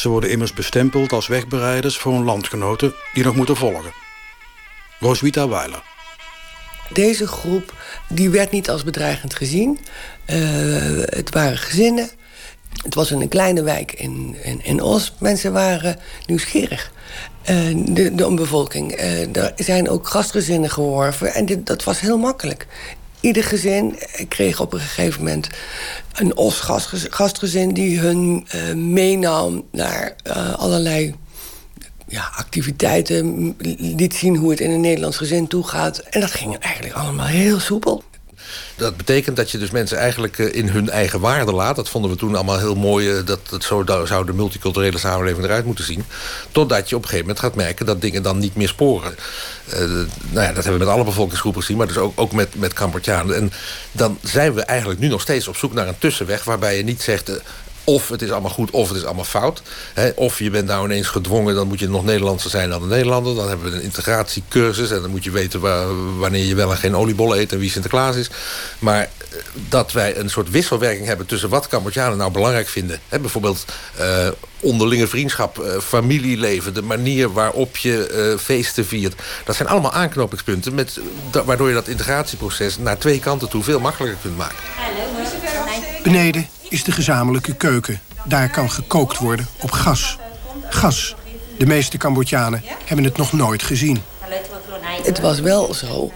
Ze 0.00 0.09
worden 0.09 0.30
immers 0.30 0.52
bestempeld 0.52 1.12
als 1.12 1.26
wegbereiders 1.26 1.97
voor 1.97 2.12
hun 2.12 2.25
landgenoten 2.25 2.95
die 3.14 3.25
nog 3.25 3.35
moeten 3.35 3.57
volgen. 3.57 3.92
Roswitha 4.99 5.49
Weiler. 5.49 5.83
Deze 6.92 7.26
groep 7.26 7.75
die 8.09 8.30
werd 8.30 8.50
niet 8.50 8.71
als 8.71 8.85
bedreigend 8.85 9.35
gezien. 9.35 9.78
Uh, 10.26 10.37
het 11.04 11.30
waren 11.30 11.59
gezinnen. 11.59 12.11
Het 12.83 12.95
was 12.95 13.11
in 13.11 13.21
een 13.21 13.28
kleine 13.28 13.62
wijk 13.62 13.92
in, 13.92 14.37
in, 14.62 14.83
Os. 14.83 15.14
Mensen 15.19 15.52
waren 15.52 15.99
nieuwsgierig. 16.26 16.92
Uh, 17.50 17.85
de, 17.87 18.14
de 18.14 18.35
bevolking. 18.35 19.00
Uh, 19.00 19.37
er 19.37 19.52
zijn 19.57 19.88
ook 19.88 20.09
gastgezinnen 20.09 20.71
geworven. 20.71 21.35
En 21.35 21.47
dit, 21.47 21.66
dat 21.66 21.85
was 21.85 22.00
heel 22.00 22.19
makkelijk. 22.19 22.66
Ieder 23.21 23.45
gezin 23.45 23.99
kreeg 24.29 24.61
op 24.61 24.73
een 24.73 24.81
gegeven 24.81 25.19
moment 25.19 25.49
een 26.12 26.37
Os 26.37 26.61
gastgezin... 27.11 27.75
die 27.75 27.99
hun 27.99 28.47
meenam 28.93 29.65
naar 29.73 30.15
allerlei 30.57 31.15
ja, 32.09 32.31
activiteiten, 32.37 33.55
liet 33.79 34.15
zien 34.15 34.37
hoe 34.37 34.50
het 34.50 34.61
in 34.61 34.71
een 34.71 34.81
Nederlands 34.81 35.17
gezin 35.17 35.47
toegaat. 35.47 35.99
En 35.99 36.21
dat 36.21 36.31
ging 36.31 36.57
eigenlijk 36.57 36.95
allemaal 36.95 37.27
heel 37.27 37.61
soepel. 37.61 38.03
Dat 38.81 38.97
betekent 38.97 39.37
dat 39.37 39.51
je 39.51 39.59
dus 39.59 39.71
mensen 39.71 39.99
eigenlijk 39.99 40.39
eh, 40.39 40.55
in 40.55 40.69
hun 40.69 40.91
eigen 40.91 41.21
waarde 41.21 41.53
laat. 41.53 41.77
Dat 41.77 41.89
vonden 41.89 42.11
we 42.11 42.17
toen 42.17 42.35
allemaal 42.35 42.59
heel 42.59 42.75
mooi. 42.75 43.11
Eh, 43.11 43.27
dat 43.27 43.41
het 43.51 43.65
zo 43.65 43.85
zou 44.05 44.27
de 44.27 44.33
multiculturele 44.33 44.99
samenleving 44.99 45.45
eruit 45.45 45.64
moeten 45.64 45.85
zien. 45.85 46.05
Totdat 46.53 46.88
je 46.88 46.97
op 46.97 47.03
een 47.03 47.09
gegeven 47.09 47.27
moment 47.27 47.45
gaat 47.45 47.55
merken 47.55 47.87
dat 47.87 48.01
dingen 48.01 48.23
dan 48.23 48.38
niet 48.38 48.55
meer 48.55 48.69
sporen. 48.69 49.14
Uh, 49.69 49.79
nou 49.79 50.07
ja, 50.31 50.53
dat 50.53 50.55
hebben 50.55 50.73
we 50.73 50.79
met 50.79 50.88
alle 50.88 51.05
bevolkingsgroepen 51.05 51.61
gezien. 51.61 51.77
Maar 51.77 51.87
dus 51.87 51.97
ook, 51.97 52.21
ook 52.21 52.33
met, 52.33 52.55
met. 52.55 52.75
En 53.09 53.53
dan 53.93 54.19
zijn 54.23 54.55
we 54.55 54.62
eigenlijk 54.62 55.01
nu 55.01 55.09
nog 55.09 55.21
steeds 55.21 55.49
op 55.49 55.57
zoek 55.57 55.73
naar 55.73 55.88
een 55.88 55.99
tussenweg. 55.99 56.45
Waarbij 56.45 56.77
je 56.77 56.85
niet 56.85 57.03
zegt 57.03 57.31
of 57.90 58.09
het 58.09 58.22
is 58.22 58.31
allemaal 58.31 58.50
goed 58.50 58.70
of 58.70 58.88
het 58.88 58.96
is 58.96 59.05
allemaal 59.05 59.24
fout. 59.24 59.62
of 60.14 60.38
je 60.38 60.50
bent 60.50 60.66
nou 60.66 60.85
ineens 60.85 61.07
gedwongen, 61.07 61.55
dan 61.55 61.68
moet 61.68 61.79
je 61.79 61.88
nog 61.88 62.05
Nederlandser 62.05 62.50
zijn 62.50 62.70
dan 62.70 62.83
een 62.83 62.88
Nederlander. 62.88 63.35
Dan 63.35 63.48
hebben 63.48 63.70
we 63.70 63.76
een 63.76 63.83
integratiecursus 63.83 64.90
en 64.90 65.00
dan 65.00 65.11
moet 65.11 65.24
je 65.24 65.31
weten 65.31 65.61
wanneer 66.18 66.44
je 66.44 66.55
wel 66.55 66.70
en 66.70 66.76
geen 66.76 66.96
oliebollen 66.96 67.38
eet 67.38 67.53
en 67.53 67.59
wie 67.59 67.70
Sinterklaas 67.70 68.16
is. 68.16 68.31
Maar 68.79 69.00
eh, 69.00 69.38
dat 69.68 69.92
wij 69.92 70.16
een 70.16 70.31
soort 70.31 70.50
wisselwerking 70.50 71.07
hebben 71.07 71.26
tussen 71.26 71.48
wat 71.48 71.68
Cambodjanen 71.68 72.18
nou 72.18 72.31
belangrijk 72.33 72.68
vinden. 72.68 73.00
bijvoorbeeld 73.09 73.64
uh, 74.00 74.29
onderlinge 74.61 75.07
vriendschap, 75.07 75.59
uh, 75.59 75.79
familieleven, 75.79 76.74
de 76.74 76.83
manier 76.83 77.33
waarop 77.33 77.76
je 77.76 78.37
feesten 78.40 78.87
viert. 78.87 79.14
Dat 79.44 79.57
zijn 79.57 79.68
allemaal 79.68 79.92
aanknopingspunten 79.92 80.74
met, 80.74 81.00
waardoor 81.44 81.68
je 81.68 81.74
dat 81.74 81.88
integratieproces 81.88 82.79
naar 82.79 82.98
twee 82.98 83.18
kanten 83.18 83.48
toe 83.48 83.62
veel 83.62 83.81
makkelijker 83.81 84.18
kunt 84.22 84.37
maken. 84.37 84.57
Beneden 86.03 86.60
is 86.70 86.85
de 86.85 86.92
gezamenlijke 86.92 87.54
keuken. 87.54 88.00
Daar 88.24 88.50
kan 88.50 88.70
gekookt 88.70 89.18
worden 89.18 89.46
op 89.61 89.70
gas. 89.70 90.18
Gas. 90.68 91.14
De 91.59 91.66
meeste 91.66 91.96
Cambodjanen 91.96 92.62
hebben 92.85 93.04
het 93.04 93.16
nog 93.16 93.33
nooit 93.33 93.62
gezien. 93.62 94.02
Het 95.02 95.20
was 95.20 95.40
wel 95.40 95.74
zo 95.74 96.12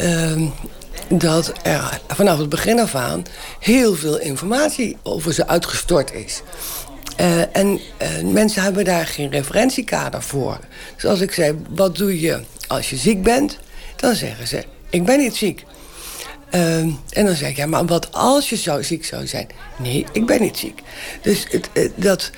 uh, 0.00 0.48
dat 1.08 1.52
er 1.62 2.00
vanaf 2.08 2.38
het 2.38 2.48
begin 2.48 2.80
af 2.80 2.94
aan... 2.94 3.22
heel 3.60 3.94
veel 3.94 4.18
informatie 4.18 4.96
over 5.02 5.32
ze 5.32 5.46
uitgestort 5.46 6.12
is. 6.12 6.42
Uh, 7.20 7.56
en 7.56 7.80
uh, 8.02 8.32
mensen 8.32 8.62
hebben 8.62 8.84
daar 8.84 9.06
geen 9.06 9.30
referentiekader 9.30 10.22
voor. 10.22 10.58
Dus 10.94 11.04
als 11.04 11.20
ik 11.20 11.32
zei, 11.32 11.58
wat 11.68 11.96
doe 11.96 12.20
je 12.20 12.40
als 12.66 12.90
je 12.90 12.96
ziek 12.96 13.22
bent? 13.22 13.58
Dan 13.96 14.14
zeggen 14.14 14.48
ze, 14.48 14.64
ik 14.90 15.04
ben 15.04 15.18
niet 15.18 15.36
ziek. 15.36 15.64
Uh, 16.54 16.78
en 16.78 17.24
dan 17.24 17.34
zeg 17.34 17.48
ik, 17.50 17.56
ja, 17.56 17.66
maar 17.66 17.86
wat 17.86 18.12
als 18.12 18.48
je 18.48 18.56
zo 18.56 18.82
ziek 18.82 19.04
zou 19.04 19.26
zijn? 19.26 19.46
Nee, 19.76 20.06
ik 20.12 20.26
ben 20.26 20.40
niet 20.40 20.56
ziek. 20.56 20.82
Dus 21.22 21.46
het, 21.50 21.68
het, 21.72 21.92
dat 21.94 22.30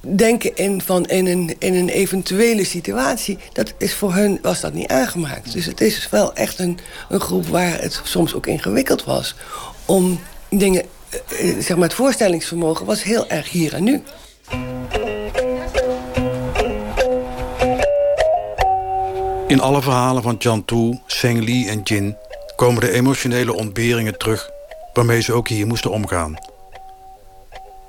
denken 0.00 0.56
in, 0.56 0.82
van 0.82 1.04
in, 1.04 1.26
een, 1.26 1.56
in 1.58 1.74
een 1.74 1.88
eventuele 1.88 2.64
situatie... 2.64 3.38
dat 3.52 3.74
is 3.78 3.94
voor 3.94 4.14
hun 4.14 4.38
was 4.42 4.60
dat 4.60 4.72
niet 4.72 4.88
aangemaakt. 4.88 5.52
Dus 5.52 5.66
het 5.66 5.80
is 5.80 6.08
wel 6.10 6.34
echt 6.34 6.58
een, 6.58 6.78
een 7.08 7.20
groep 7.20 7.46
waar 7.46 7.80
het 7.80 8.00
soms 8.04 8.34
ook 8.34 8.46
ingewikkeld 8.46 9.04
was... 9.04 9.34
om 9.84 10.20
dingen, 10.50 10.82
eh, 11.10 11.54
zeg 11.58 11.76
maar 11.76 11.88
het 11.88 11.94
voorstellingsvermogen 11.94 12.86
was 12.86 13.02
heel 13.02 13.28
erg 13.28 13.50
hier 13.50 13.74
en 13.74 13.84
nu. 13.84 14.02
In 19.46 19.60
alle 19.60 19.82
verhalen 19.82 20.22
van 20.22 20.36
Chantu, 20.38 20.98
Seng 21.06 21.44
Li 21.44 21.68
en 21.68 21.80
Jin 21.82 22.16
komen 22.56 22.80
de 22.80 22.90
emotionele 22.90 23.54
ontberingen 23.54 24.18
terug 24.18 24.50
waarmee 24.92 25.20
ze 25.20 25.32
ook 25.32 25.48
hier 25.48 25.66
moesten 25.66 25.90
omgaan. 25.90 26.36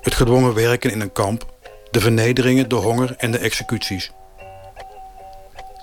Het 0.00 0.14
gedwongen 0.14 0.54
werken 0.54 0.90
in 0.90 1.00
een 1.00 1.12
kamp, 1.12 1.46
de 1.90 2.00
vernederingen, 2.00 2.68
de 2.68 2.74
honger 2.74 3.14
en 3.16 3.30
de 3.30 3.38
executies. 3.38 4.10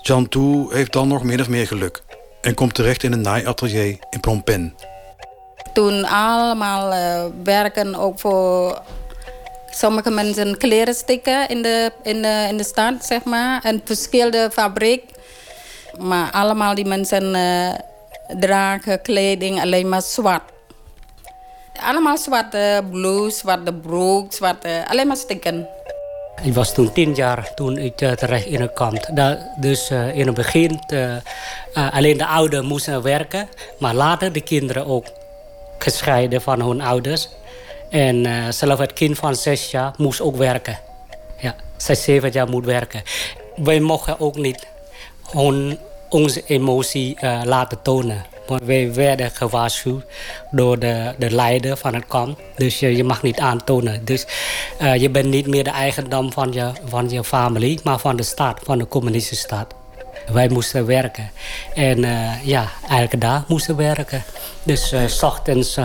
Chantu 0.02 0.66
heeft 0.70 0.92
dan 0.92 1.08
nog 1.08 1.22
min 1.22 1.40
of 1.40 1.48
meer 1.48 1.66
geluk 1.66 2.02
en 2.40 2.54
komt 2.54 2.74
terecht 2.74 3.02
in 3.02 3.12
een 3.12 3.20
naaiatelier 3.20 3.98
in 4.10 4.18
Phnom 4.20 4.44
Penh. 4.44 4.74
Toen 5.72 6.04
allemaal 6.04 6.92
uh, 6.92 7.24
werken 7.44 7.94
ook 7.94 8.18
voor 8.18 8.82
sommige 9.70 10.10
mensen 10.10 10.56
kleren 10.56 10.94
stikken 10.94 11.48
in 11.48 11.62
de, 11.62 11.92
in 12.02 12.22
de, 12.22 12.46
in 12.48 12.56
de 12.56 12.64
stad, 12.64 13.04
zeg 13.04 13.24
maar. 13.24 13.64
Een 13.64 13.80
verschillende 13.84 14.48
fabriek. 14.52 15.02
Maar 15.98 16.30
allemaal 16.30 16.74
die 16.74 16.86
mensen... 16.86 17.34
Uh, 17.34 17.94
dragen 18.38 19.02
kleding 19.02 19.60
alleen 19.60 19.88
maar 19.88 20.02
zwart. 20.02 20.42
Allemaal 21.80 22.18
zwarte 22.18 22.84
blouse, 22.90 23.36
zwarte 23.36 23.72
broek, 23.72 24.32
zwarte, 24.32 24.84
alleen 24.88 25.06
maar 25.06 25.16
stikken. 25.16 25.68
Ik 26.42 26.54
was 26.54 26.74
toen 26.74 26.92
tien 26.92 27.14
jaar 27.14 27.54
toen 27.54 27.78
ik 27.78 28.00
uh, 28.00 28.12
terecht 28.12 28.46
in 28.46 28.60
een 28.60 28.72
kamp. 28.72 29.10
dus 29.60 29.90
uh, 29.90 30.16
in 30.16 30.26
het 30.26 30.34
begin 30.34 30.80
uh, 30.92 31.16
alleen 31.92 32.18
de 32.18 32.26
ouderen 32.26 32.66
moesten 32.66 33.02
werken. 33.02 33.48
Maar 33.78 33.94
later 33.94 34.32
de 34.32 34.40
kinderen 34.40 34.86
ook 34.86 35.06
gescheiden 35.78 36.42
van 36.42 36.60
hun 36.60 36.80
ouders. 36.80 37.28
En 37.90 38.52
zelfs 38.52 38.80
het 38.80 38.92
kind 38.92 39.18
van 39.18 39.34
zes 39.34 39.70
jaar 39.70 39.94
moest 39.96 40.20
ook 40.20 40.36
werken. 40.36 40.78
Ja, 41.38 41.54
zes, 41.76 42.02
zeven 42.02 42.30
jaar 42.30 42.48
moet 42.48 42.64
werken. 42.64 43.02
Wij 43.56 43.80
mochten 43.80 44.20
ook 44.20 44.36
niet 44.36 44.66
hun 45.30 45.78
onze 46.08 46.42
emotie 46.46 47.16
uh, 47.20 47.40
laten 47.44 47.82
tonen. 47.82 48.24
Want 48.46 48.62
wij 48.62 48.94
werden 48.94 49.30
gewaarschuwd 49.30 50.04
door 50.50 50.78
de, 50.78 51.14
de 51.18 51.30
leider 51.30 51.76
van 51.76 51.94
het 51.94 52.06
kamp. 52.06 52.40
Dus 52.56 52.78
je, 52.78 53.04
mag 53.04 53.22
niet 53.22 53.38
aantonen. 53.38 54.04
Dus 54.04 54.26
uh, 54.80 54.96
je 54.96 55.10
bent 55.10 55.26
niet 55.26 55.46
meer 55.46 55.64
de 55.64 55.70
eigendom 55.70 56.32
van 56.32 56.52
je, 56.52 56.70
van 56.84 57.10
je 57.10 57.24
familie, 57.24 57.80
maar 57.84 57.98
van 57.98 58.16
de 58.16 58.22
staat, 58.22 58.60
van 58.64 58.78
de 58.78 58.88
communistische 58.88 59.44
staat. 59.44 59.74
Wij 60.32 60.48
moesten 60.48 60.86
werken. 60.86 61.30
En 61.74 61.98
uh, 61.98 62.44
ja, 62.44 62.68
elke 62.88 63.18
dag 63.18 63.48
moesten 63.48 63.76
werken. 63.76 64.24
Dus 64.62 64.94
s 65.06 65.22
ochtends 65.22 65.78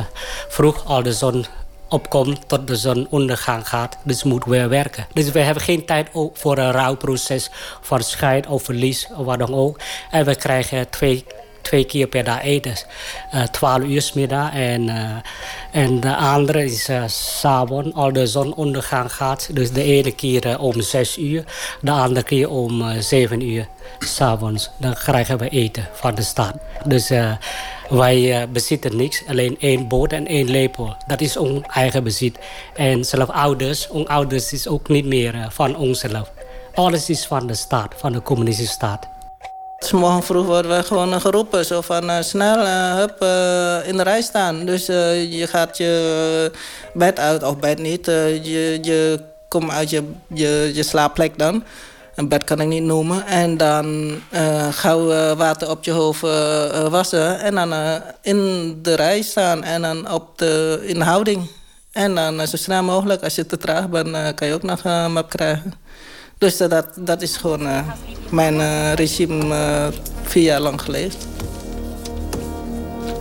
vroeg, 0.49 0.85
als 0.85 1.03
de 1.03 1.13
zon 1.13 1.45
opkomt 1.91 2.47
tot 2.47 2.67
de 2.67 2.75
zon 2.75 3.07
ondergang 3.09 3.67
gaat. 3.67 3.97
Dus 4.03 4.23
moet 4.23 4.45
weer 4.45 4.69
werken. 4.69 5.07
Dus 5.13 5.31
we 5.31 5.39
hebben 5.39 5.63
geen 5.63 5.85
tijd 5.85 6.09
voor 6.33 6.57
een 6.57 6.71
rouwproces 6.71 7.49
van 7.81 8.03
scheid 8.03 8.47
of 8.47 8.63
verlies 8.63 9.07
of 9.17 9.25
wat 9.25 9.39
dan 9.39 9.53
ook. 9.53 9.79
En 10.11 10.25
we 10.25 10.35
krijgen 10.35 10.89
twee 10.89 11.25
twee 11.61 11.83
keer 11.83 12.07
per 12.07 12.23
dag 12.23 12.41
eten. 12.41 12.75
Uh, 13.33 13.43
12 13.43 13.83
uur 13.83 14.11
middag 14.13 14.53
en, 14.53 14.87
uh, 14.87 14.95
en 15.71 15.99
de 15.99 16.15
andere 16.15 16.63
is 16.63 16.89
uh, 16.89 17.03
s'avonds, 17.07 17.95
als 17.95 18.13
de 18.13 18.27
zon 18.27 18.53
ondergang 18.53 19.13
gaat. 19.13 19.49
Dus 19.53 19.71
de 19.71 19.83
ene 19.83 20.11
keer 20.11 20.59
om 20.59 20.81
6 20.81 21.17
uur, 21.17 21.43
de 21.81 21.91
andere 21.91 22.23
keer 22.23 22.49
om 22.49 23.01
7 23.01 23.41
uur 23.41 23.67
s'avonds. 23.99 24.69
Dan 24.77 24.93
krijgen 24.93 25.37
we 25.37 25.49
eten 25.49 25.87
van 25.93 26.15
de 26.15 26.21
stad. 26.21 26.53
Dus 26.85 27.11
wij 27.89 28.49
bezitten 28.51 28.95
niks, 28.95 29.23
alleen 29.27 29.57
één 29.59 29.87
boot 29.87 30.13
en 30.13 30.27
één 30.27 30.49
lepel. 30.49 30.95
Dat 31.07 31.21
is 31.21 31.37
ons 31.37 31.61
eigen 31.67 32.03
bezit. 32.03 32.39
En 32.75 33.05
zelf 33.05 33.29
ouders, 33.29 33.87
ons 33.87 34.07
ouders 34.07 34.53
is 34.53 34.67
ook 34.67 34.87
niet 34.87 35.05
meer 35.05 35.47
van 35.49 35.75
onszelf. 35.75 36.31
Alles 36.73 37.09
is 37.09 37.25
van 37.25 37.47
de 37.47 37.53
staat, 37.53 37.93
van 37.97 38.11
de 38.11 38.21
communistische 38.21 38.73
staat. 38.73 39.10
Morgen 39.89 40.23
vroeg 40.23 40.45
worden 40.45 40.77
we 40.77 40.83
gewoon 40.83 41.21
geroepen. 41.21 41.65
Zo 41.65 41.81
van 41.81 42.09
uh, 42.09 42.21
snel, 42.21 42.57
uh, 42.57 42.95
hup, 42.95 43.21
in 43.85 43.97
de 43.97 44.03
rij 44.03 44.21
staan. 44.21 44.65
Dus 44.65 44.85
je 44.85 45.47
gaat 45.49 45.77
je 45.77 46.51
bed 46.93 47.19
uit, 47.19 47.43
of 47.43 47.57
bed 47.57 47.79
niet. 47.79 48.05
je, 48.05 48.77
je 48.81 49.19
komt 49.47 49.71
uit 49.71 49.89
je, 49.89 50.03
je, 50.27 50.71
je 50.73 50.83
slaapplek 50.83 51.37
dan. 51.37 51.63
Een 52.15 52.27
bed 52.27 52.43
kan 52.43 52.59
ik 52.59 52.67
niet 52.67 52.83
noemen. 52.83 53.25
En 53.25 53.57
dan 53.57 54.15
gauw 54.71 55.35
water 55.35 55.69
op 55.69 55.83
je 55.83 55.91
hoofd 55.91 56.21
wassen. 56.89 57.39
En 57.39 57.55
dan 57.55 57.73
in 58.21 58.79
de 58.81 58.95
rij 58.95 59.21
staan. 59.21 59.63
En 59.63 59.81
dan 59.81 60.11
op 60.11 60.37
de, 60.37 60.83
in 60.85 61.01
houding. 61.01 61.49
En 61.91 62.15
dan 62.15 62.47
zo 62.47 62.57
snel 62.57 62.83
mogelijk. 62.83 63.23
Als 63.23 63.35
je 63.35 63.45
te 63.45 63.57
traag 63.57 63.89
bent, 63.89 64.33
kan 64.33 64.47
je 64.47 64.53
ook 64.53 64.63
nog 64.63 64.83
een 64.83 65.13
map 65.13 65.29
krijgen. 65.29 65.73
Dus 66.41 66.57
dat, 66.57 66.85
dat 66.95 67.21
is 67.21 67.37
gewoon 67.37 67.61
uh, 67.61 67.79
mijn 68.29 68.53
uh, 68.53 68.93
regime 68.93 69.45
uh, 69.45 69.87
vier 70.23 70.43
jaar 70.43 70.59
lang 70.59 70.81
geweest. 70.81 71.27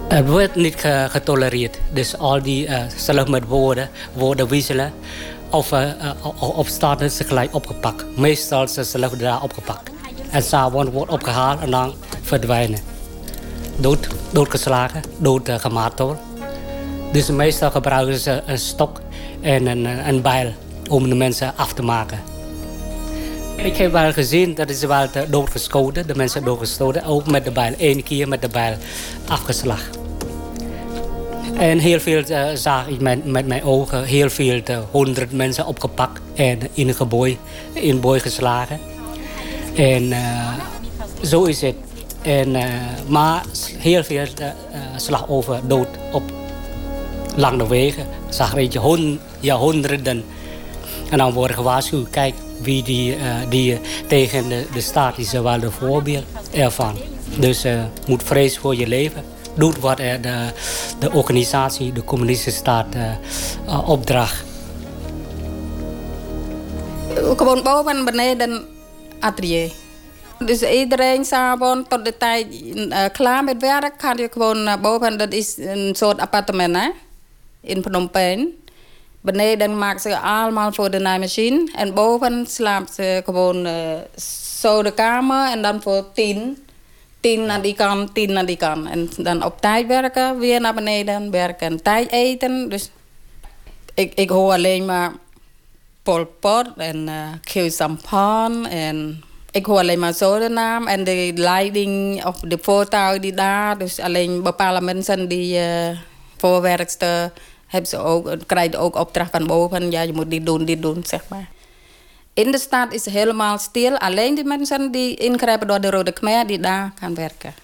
Het 0.08 0.28
wordt 0.28 0.54
niet 0.54 0.84
getolereerd. 1.08 1.78
Dus 1.92 2.18
al 2.18 2.42
die, 2.42 2.68
zelf 2.96 3.28
met 3.28 3.46
woorden, 3.46 3.88
woorden 4.12 4.48
wisselen. 4.48 4.92
Of 5.50 5.72
op 6.38 6.66
straat 6.66 7.00
is 7.00 7.16
ze 7.16 7.24
gelijk 7.24 7.54
opgepakt. 7.54 8.04
Meestal 8.16 8.62
is 8.62 8.72
ze 8.72 8.84
zelf 8.84 9.12
daar 9.12 9.42
opgepakt. 9.42 9.90
En 10.30 10.42
s'avonds 10.42 10.90
wordt 10.90 11.12
opgehaald 11.12 11.60
en 11.60 11.70
dan 11.70 11.94
verdwijnen. 12.22 12.80
Dood, 13.76 14.08
doodgeslagen, 14.30 15.02
doodgemarteld. 15.18 16.18
Dus 17.12 17.28
meestal 17.28 17.70
gebruiken 17.70 18.18
ze 18.18 18.42
een 18.46 18.58
stok 18.58 19.00
en 19.40 19.66
een, 19.66 19.84
een 20.08 20.22
bijl 20.22 20.52
om 20.88 21.08
de 21.08 21.14
mensen 21.14 21.52
af 21.56 21.72
te 21.72 21.82
maken. 21.82 22.29
Ik 23.62 23.76
heb 23.76 23.92
wel 23.92 24.12
gezien 24.12 24.54
dat 24.54 24.70
ze 24.70 24.86
wel 24.86 25.06
doodgeschoten, 25.28 26.06
de 26.06 26.14
mensen 26.14 26.44
doodgeschoten. 26.44 27.04
Ook 27.04 27.26
met 27.26 27.44
de 27.44 27.50
bijl, 27.50 27.74
één 27.78 28.02
keer 28.02 28.28
met 28.28 28.42
de 28.42 28.48
bijl 28.48 28.76
afgeslagen. 29.28 29.92
En 31.58 31.78
heel 31.78 32.00
veel 32.00 32.22
uh, 32.28 32.46
zag 32.54 32.88
ik 32.88 33.00
met, 33.00 33.46
mijn 33.46 33.62
ogen, 33.62 34.04
heel 34.04 34.30
veel, 34.30 34.60
uh, 34.70 34.78
honderd 34.90 35.32
mensen 35.32 35.66
opgepakt 35.66 36.20
en 36.34 36.58
in 36.72 36.88
een 36.88 36.94
gebooi, 36.94 37.38
in 37.72 38.00
booi 38.00 38.20
geslagen. 38.20 38.80
En 39.74 40.02
uh, 40.02 40.52
zo 41.22 41.44
is 41.44 41.60
het. 41.60 41.76
En, 42.22 42.56
maar 43.06 43.42
heel 43.78 44.04
veel 44.04 44.26
slachtoffers 44.96 45.60
dood 45.66 45.88
op 46.12 46.22
lange 47.36 47.68
wegen. 47.68 48.06
Zag 48.28 48.52
weet 48.52 48.72
je, 48.72 49.18
ja, 49.40 49.56
honderden. 49.56 50.24
En 51.10 51.18
dan 51.18 51.32
worden 51.32 51.56
gewaarschuwd, 51.56 52.10
kijk, 52.10 52.34
wie 52.62 52.82
die, 52.82 53.16
uh, 53.16 53.22
die 53.48 53.80
tegen 54.06 54.48
de, 54.48 54.66
de 54.72 54.80
staat 54.80 55.18
is 55.18 55.32
wel 55.32 55.60
de 55.60 55.70
voorbeeld 55.70 56.24
ervan. 56.52 56.96
Dus 57.38 57.64
uh, 57.64 57.82
moet 58.06 58.22
vrezen 58.22 58.60
voor 58.60 58.76
je 58.76 58.86
leven. 58.86 59.24
Doet 59.54 59.78
wat 59.78 59.96
de, 59.96 60.48
de 60.98 61.12
organisatie, 61.12 61.92
de 61.92 62.04
communistische 62.04 62.58
staat, 62.58 62.86
opdracht. 63.86 64.44
Gewoon 67.36 67.62
boven 67.62 68.04
beneden 68.04 68.64
atelier. 69.20 69.72
Dus 70.38 70.62
iedereen 70.62 71.24
s'avonds 71.24 71.88
tot 71.88 72.04
de 72.04 72.16
tijd 72.16 72.46
klaar 73.12 73.44
met 73.44 73.56
werk 73.60 73.92
gaat 73.98 74.18
je 74.18 74.28
gewoon 74.32 74.80
boven. 74.80 75.18
Dat 75.18 75.32
is 75.32 75.56
een 75.58 75.94
soort 75.96 76.18
appartement 76.18 76.92
in 77.60 77.82
Phnom 77.82 78.10
Penh. 78.10 78.48
Beneden 79.20 79.78
maken 79.78 80.00
ze 80.00 80.18
allemaal 80.18 80.72
voor 80.72 80.90
de 80.90 80.98
naaimachine. 80.98 81.70
En 81.74 81.94
boven 81.94 82.46
slaapt 82.46 82.94
ze 82.94 83.22
gewoon 83.24 83.66
uh, 83.66 83.72
zo 84.60 84.82
de 84.82 84.92
kamer. 84.92 85.50
En 85.50 85.62
dan 85.62 85.82
voor 85.82 86.12
tien. 86.12 86.64
Tien 87.20 87.46
naar 87.46 87.62
die 87.62 87.74
kant, 87.74 88.14
tien 88.14 88.32
naar 88.32 88.46
die 88.46 88.56
kant. 88.56 88.88
En 88.88 89.10
dan 89.16 89.44
op 89.44 89.60
tijd 89.60 89.86
werken, 89.86 90.38
weer 90.38 90.60
naar 90.60 90.74
beneden 90.74 91.30
werken. 91.30 91.82
Tijd 91.82 92.10
eten. 92.10 92.68
Dus 92.68 92.90
ik, 93.94 94.14
ik 94.14 94.30
hoor 94.30 94.52
alleen 94.52 94.84
maar 94.84 95.12
Pol 96.02 96.24
Pot 96.24 96.66
en 96.76 96.96
uh, 97.08 97.14
Khieu 97.42 97.70
Samphan. 97.70 98.66
En 98.66 99.22
ik 99.50 99.66
hoor 99.66 99.78
alleen 99.78 99.98
maar 99.98 100.12
zo 100.12 100.38
de 100.38 100.48
naam. 100.48 100.86
En 100.86 101.04
de 101.04 101.32
leiding 101.34 102.24
of 102.24 102.40
de 102.40 102.58
voertuig 102.60 103.20
die 103.20 103.34
daar. 103.34 103.78
Dus 103.78 103.98
alleen 103.98 104.42
bepaalde 104.42 104.80
mensen 104.80 105.28
die 105.28 105.58
uh, 105.58 105.98
hebben 107.70 107.90
ze 107.90 107.98
ook, 107.98 108.36
krijg 108.46 108.70
je 108.70 108.78
ook 108.78 108.96
opdracht 108.96 109.30
van 109.30 109.46
boven. 109.46 109.90
Ja, 109.90 110.00
je 110.00 110.12
moet 110.12 110.30
dit 110.30 110.46
doen, 110.46 110.64
dit 110.64 110.82
doen, 110.82 111.02
zeg 111.06 111.22
maar. 111.28 111.48
In 112.34 112.50
de 112.50 112.58
stad 112.58 112.92
is 112.92 113.04
het 113.04 113.14
helemaal 113.14 113.58
stil. 113.58 113.98
Alleen 113.98 114.34
die 114.34 114.44
mensen 114.44 114.90
die 114.90 115.14
ingrijpen 115.14 115.66
door 115.66 115.80
de 115.80 115.90
Rode 115.90 116.12
Khmer 116.12 116.46
die 116.46 116.60
daar 116.60 116.92
gaan 116.98 117.14
werken. 117.14 117.54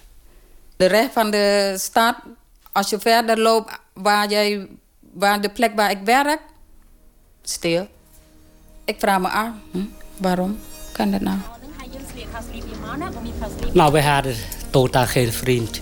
De 0.77 0.85
rest 0.85 1.11
van 1.11 1.31
de 1.31 1.75
stad, 1.77 2.15
als 2.71 2.89
je 2.89 2.99
verder 2.99 3.39
loopt 3.39 3.79
waar, 3.93 4.29
jij, 4.29 4.67
waar 5.13 5.41
de 5.41 5.49
plek 5.49 5.75
waar 5.75 5.91
ik 5.91 5.99
werk, 6.03 6.39
stil. 7.41 7.87
Ik 8.85 8.95
vraag 8.99 9.19
me 9.19 9.29
af, 9.29 9.49
hm, 9.71 9.85
waarom 10.17 10.59
kan 10.91 11.11
dat 11.11 11.21
nou? 11.21 11.37
Nou, 13.73 13.91
we 13.91 14.01
hadden 14.01 14.35
totaal 14.69 15.05
geen 15.05 15.33
vriend. 15.33 15.81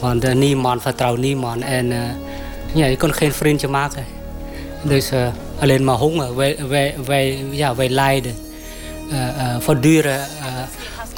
Want 0.00 0.24
uh, 0.24 0.34
niemand 0.34 0.82
vertrouwt 0.82 1.18
niemand. 1.18 1.62
En 1.62 1.90
uh, 1.90 2.02
ja, 2.74 2.86
je 2.86 2.96
kon 2.96 3.12
geen 3.12 3.32
vriendje 3.32 3.68
maken. 3.68 4.04
Dus 4.82 5.12
uh, 5.12 5.26
alleen 5.60 5.84
maar 5.84 5.94
honger. 5.94 6.34
Wij, 7.04 7.44
ja, 7.50 7.74
wij 7.74 7.88
lijden. 7.88 8.34
Uh, 9.10 9.56
voortdurend 9.58 10.28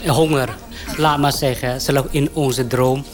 honger. 0.07 0.49
Laat 0.97 1.19
maar 1.19 1.33
zeggen, 1.33 1.81
zelf 1.81 2.07
in 2.11 2.29
onze 2.33 2.66
droom. 2.66 3.05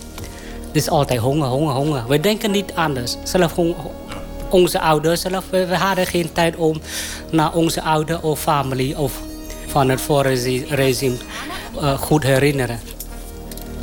Het 0.66 0.76
is 0.76 0.88
altijd 0.88 1.20
honger, 1.20 1.48
honger, 1.48 1.74
honger. 1.74 2.04
We 2.08 2.20
denken 2.20 2.50
niet 2.50 2.72
anders. 2.74 3.16
Zelf 3.24 3.54
onze 4.50 4.80
ouders, 4.80 5.20
zelf, 5.20 5.44
we, 5.50 5.66
we 5.66 5.76
hadden 5.76 6.06
geen 6.06 6.32
tijd 6.32 6.56
om 6.56 6.80
naar 7.30 7.52
onze 7.52 7.82
ouders 7.82 8.20
of 8.20 8.40
familie 8.40 8.98
of 8.98 9.12
van 9.66 9.88
het 9.88 10.00
vorige 10.00 10.64
regime 10.68 11.16
goed 11.98 12.22
herinneren. 12.22 12.80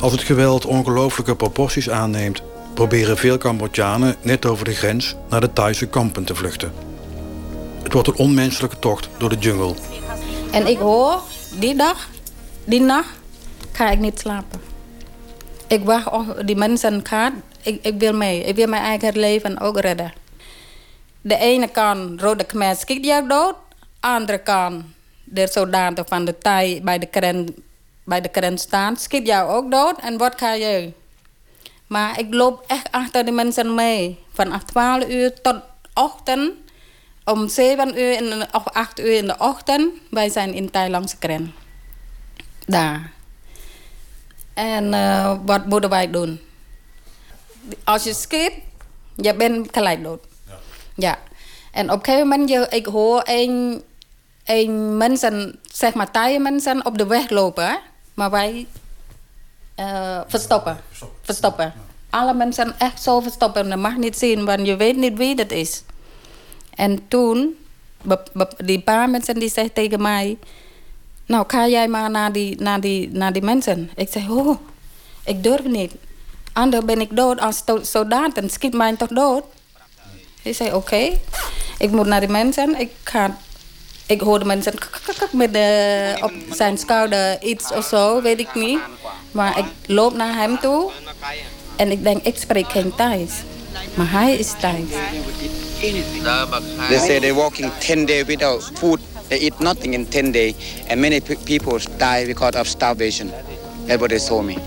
Als 0.00 0.12
het 0.12 0.22
geweld 0.22 0.66
ongelooflijke 0.66 1.36
proporties 1.36 1.90
aanneemt, 1.90 2.42
proberen 2.80 3.16
veel 3.16 3.38
Cambodjanen 3.38 4.16
net 4.22 4.46
over 4.46 4.64
de 4.64 4.74
grens 4.74 5.14
naar 5.28 5.40
de 5.40 5.52
Thaise 5.52 5.86
kampen 5.86 6.24
te 6.24 6.34
vluchten. 6.34 6.72
Het 7.82 7.92
wordt 7.92 8.08
een 8.08 8.16
onmenselijke 8.16 8.78
tocht 8.78 9.08
door 9.18 9.28
de 9.28 9.36
jungle. 9.36 9.74
En 10.52 10.66
ik 10.66 10.78
hoor, 10.78 11.20
die 11.58 11.74
dag, 11.74 12.08
die 12.64 12.80
nacht, 12.80 13.08
ga 13.72 13.90
ik 13.90 13.98
niet 13.98 14.18
slapen. 14.18 14.60
Ik 15.66 15.84
wacht 15.84 16.10
op 16.10 16.42
die 16.44 16.56
mensen 16.56 17.00
gaan. 17.06 17.42
Ik, 17.62 17.94
wil 17.98 18.12
mee. 18.12 18.42
Ik 18.42 18.56
wil 18.56 18.66
mijn 18.66 18.82
eigen 18.82 19.18
leven 19.18 19.60
ook 19.60 19.80
redden. 19.80 20.12
De 21.20 21.36
ene 21.36 21.68
kant, 21.68 22.20
Rode 22.20 22.44
Khmer 22.44 22.76
schiet 22.76 23.04
jou 23.04 23.28
dood. 23.28 23.54
De 24.00 24.08
andere 24.08 24.38
kant, 24.38 24.84
de 25.24 25.48
soldaten 25.50 26.04
van 26.08 26.24
de 26.24 26.38
Thai 26.38 26.82
bij 26.82 26.98
de 26.98 27.06
krent, 27.06 27.50
bij 28.04 28.20
de 28.20 28.28
krent 28.28 28.60
staan, 28.60 28.96
schiet 28.96 29.26
jou 29.26 29.50
ook 29.50 29.70
dood. 29.70 29.98
En 30.00 30.18
wat 30.18 30.34
ga 30.36 30.54
je? 30.54 30.92
Maar 31.90 32.18
ik 32.18 32.34
loop 32.34 32.64
echt 32.66 32.92
achter 32.92 33.24
de 33.24 33.30
mensen 33.30 33.74
mee. 33.74 34.18
Vanaf 34.32 34.62
12 34.62 35.08
uur 35.08 35.40
tot 35.42 35.56
ochtend. 35.94 36.52
Om 37.24 37.48
7 37.48 37.98
uur 37.98 38.12
in 38.12 38.24
de, 38.24 38.46
of 38.52 38.64
8 38.68 39.00
uur 39.00 39.16
in 39.16 39.26
de 39.26 39.34
ochtend. 39.38 39.92
Wij 40.10 40.28
zijn 40.28 40.54
in 40.54 40.70
Thailandse 40.70 41.16
kren. 41.16 41.54
Daar. 42.66 43.12
En 44.54 44.84
uh, 44.92 45.38
wat 45.44 45.66
moeten 45.66 45.90
wij 45.90 46.10
doen? 46.10 46.40
Als 47.84 48.04
je 48.04 48.14
schiet, 48.14 48.52
je 49.16 49.34
bent 49.34 49.68
gelijk 49.72 50.02
dood. 50.02 50.24
Ja. 50.46 50.58
ja. 50.94 51.18
En 51.72 51.90
op 51.90 51.98
een 51.98 52.04
gegeven 52.04 52.28
moment, 52.28 52.48
je, 52.48 52.66
ik 52.70 52.86
hoor 52.86 53.22
een, 53.24 53.82
een 54.44 54.96
mensen, 54.96 55.58
zeg 55.62 55.94
maar 55.94 56.10
Thai 56.10 56.38
mensen, 56.38 56.86
op 56.86 56.98
de 56.98 57.06
weg 57.06 57.30
lopen. 57.30 57.78
Maar 58.14 58.30
wij 58.30 58.66
uh, 59.80 60.20
verstoppen. 60.26 60.80
Verstoppen. 61.22 61.72
Alle 62.10 62.34
mensen 62.34 62.78
echt 62.78 63.02
zo 63.02 63.20
verstoppen. 63.20 63.68
Je 63.68 63.76
mag 63.76 63.96
niet 63.96 64.18
zien, 64.18 64.44
want 64.44 64.66
je 64.66 64.76
weet 64.76 64.96
niet 64.96 65.18
wie 65.18 65.36
dat 65.36 65.50
is. 65.50 65.82
En 66.74 67.08
toen, 67.08 67.56
die 68.56 68.80
paar 68.80 69.10
mensen 69.10 69.34
die 69.34 69.50
zeggen 69.50 69.72
tegen 69.72 70.02
mij... 70.02 70.38
Nou, 71.26 71.44
ga 71.46 71.68
jij 71.68 71.88
maar 71.88 72.10
naar 72.10 72.32
die, 72.32 72.60
naar 72.60 72.80
die, 72.80 73.10
naar 73.12 73.32
die 73.32 73.42
mensen. 73.42 73.90
Ik 73.96 74.08
zeg, 74.12 74.28
oh, 74.28 74.58
ik 75.24 75.42
durf 75.42 75.64
niet. 75.64 75.92
Anders 76.52 76.84
ben 76.84 77.00
ik 77.00 77.16
dood 77.16 77.40
als 77.40 77.62
soldaten. 77.82 78.50
Schiet 78.50 78.74
mij 78.74 78.96
toch 78.96 79.08
dood? 79.08 79.44
Hij 80.42 80.52
zei, 80.52 80.72
oké. 80.72 81.18
Ik 81.78 81.90
moet 81.90 82.06
naar 82.06 82.20
die 82.20 82.28
mensen. 82.28 82.80
Ik, 82.80 82.90
ga, 83.02 83.36
ik 84.06 84.20
hoorde 84.20 84.44
mensen 84.44 84.74
met 85.32 85.52
de, 85.52 86.16
op 86.22 86.32
zijn 86.50 86.78
schouder 86.78 87.42
iets 87.42 87.72
of 87.72 87.84
zo, 87.84 88.22
weet 88.22 88.38
ik 88.38 88.54
niet. 88.54 88.78
Maar 89.32 89.58
ik 89.58 89.64
loop 89.86 90.14
naar 90.14 90.34
hem 90.34 90.58
toe. 90.60 90.90
En 91.76 91.90
ik 91.90 92.02
denk, 92.02 92.24
ik 92.24 92.36
spreek 92.38 92.70
geen 92.70 92.94
Thais. 92.94 93.30
Maar 93.94 94.10
hij 94.10 94.34
is 94.36 94.52
Thais. 94.60 94.88
They 96.88 96.98
say 96.98 97.20
they're 97.20 97.34
walking 97.34 97.72
10 97.78 98.06
days 98.06 98.24
without 98.24 98.70
food. 98.74 99.00
They 99.28 99.38
eat 99.38 99.58
nothing 99.58 99.94
in 99.94 100.08
10 100.08 100.32
days. 100.32 100.54
And 100.88 101.00
many 101.00 101.20
people 101.20 101.78
die 101.98 102.26
because 102.26 102.58
of 102.58 102.66
starvation. 102.66 103.30
That's 103.86 104.00
what 104.00 104.10
they 104.10 104.18
told 104.18 104.44
me. 104.44 104.58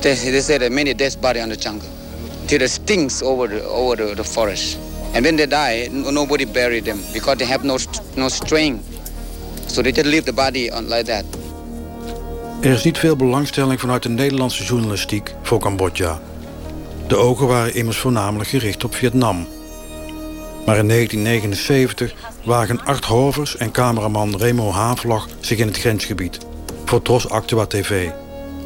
They, 0.00 0.14
they 0.14 0.40
say 0.40 0.58
that 0.58 0.72
many 0.72 0.94
dead 0.94 1.16
body 1.20 1.40
on 1.40 1.48
the 1.48 1.56
jungle. 1.56 1.88
Till 2.46 2.58
the 2.58 2.68
stinks 2.68 3.22
over 3.22 3.48
the, 3.48 3.64
over 3.64 3.96
the, 3.96 4.14
the 4.14 4.24
forest. 4.24 4.78
And 5.14 5.24
when 5.24 5.36
they 5.36 5.46
die, 5.46 5.88
nobody 5.92 6.44
bury 6.44 6.80
them 6.80 7.00
because 7.12 7.38
they 7.38 7.46
have 7.46 7.64
no, 7.64 7.78
no 8.16 8.28
strength. 8.28 8.84
So 9.68 9.80
they 9.80 9.92
just 9.92 10.06
leave 10.06 10.24
the 10.24 10.32
body 10.32 10.70
on 10.70 10.88
like 10.88 11.06
that. 11.06 11.24
Er 12.64 12.72
is 12.72 12.84
niet 12.84 12.98
veel 12.98 13.16
belangstelling 13.16 13.80
vanuit 13.80 14.02
de 14.02 14.08
Nederlandse 14.08 14.64
journalistiek 14.64 15.34
voor 15.42 15.58
Cambodja. 15.58 16.20
De 17.06 17.16
ogen 17.16 17.46
waren 17.46 17.74
immers 17.74 17.96
voornamelijk 17.96 18.50
gericht 18.50 18.84
op 18.84 18.94
Vietnam. 18.94 19.46
Maar 20.66 20.78
in 20.78 20.88
1979 20.88 22.14
wagen 22.44 22.84
Art 22.84 23.04
Hovers 23.04 23.56
en 23.56 23.70
cameraman 23.70 24.36
Remo 24.36 24.70
Havelag 24.70 25.28
zich 25.40 25.58
in 25.58 25.66
het 25.66 25.78
grensgebied 25.78 26.38
voor 26.84 27.02
Tros 27.02 27.28
Actua 27.28 27.66
TV 27.66 28.10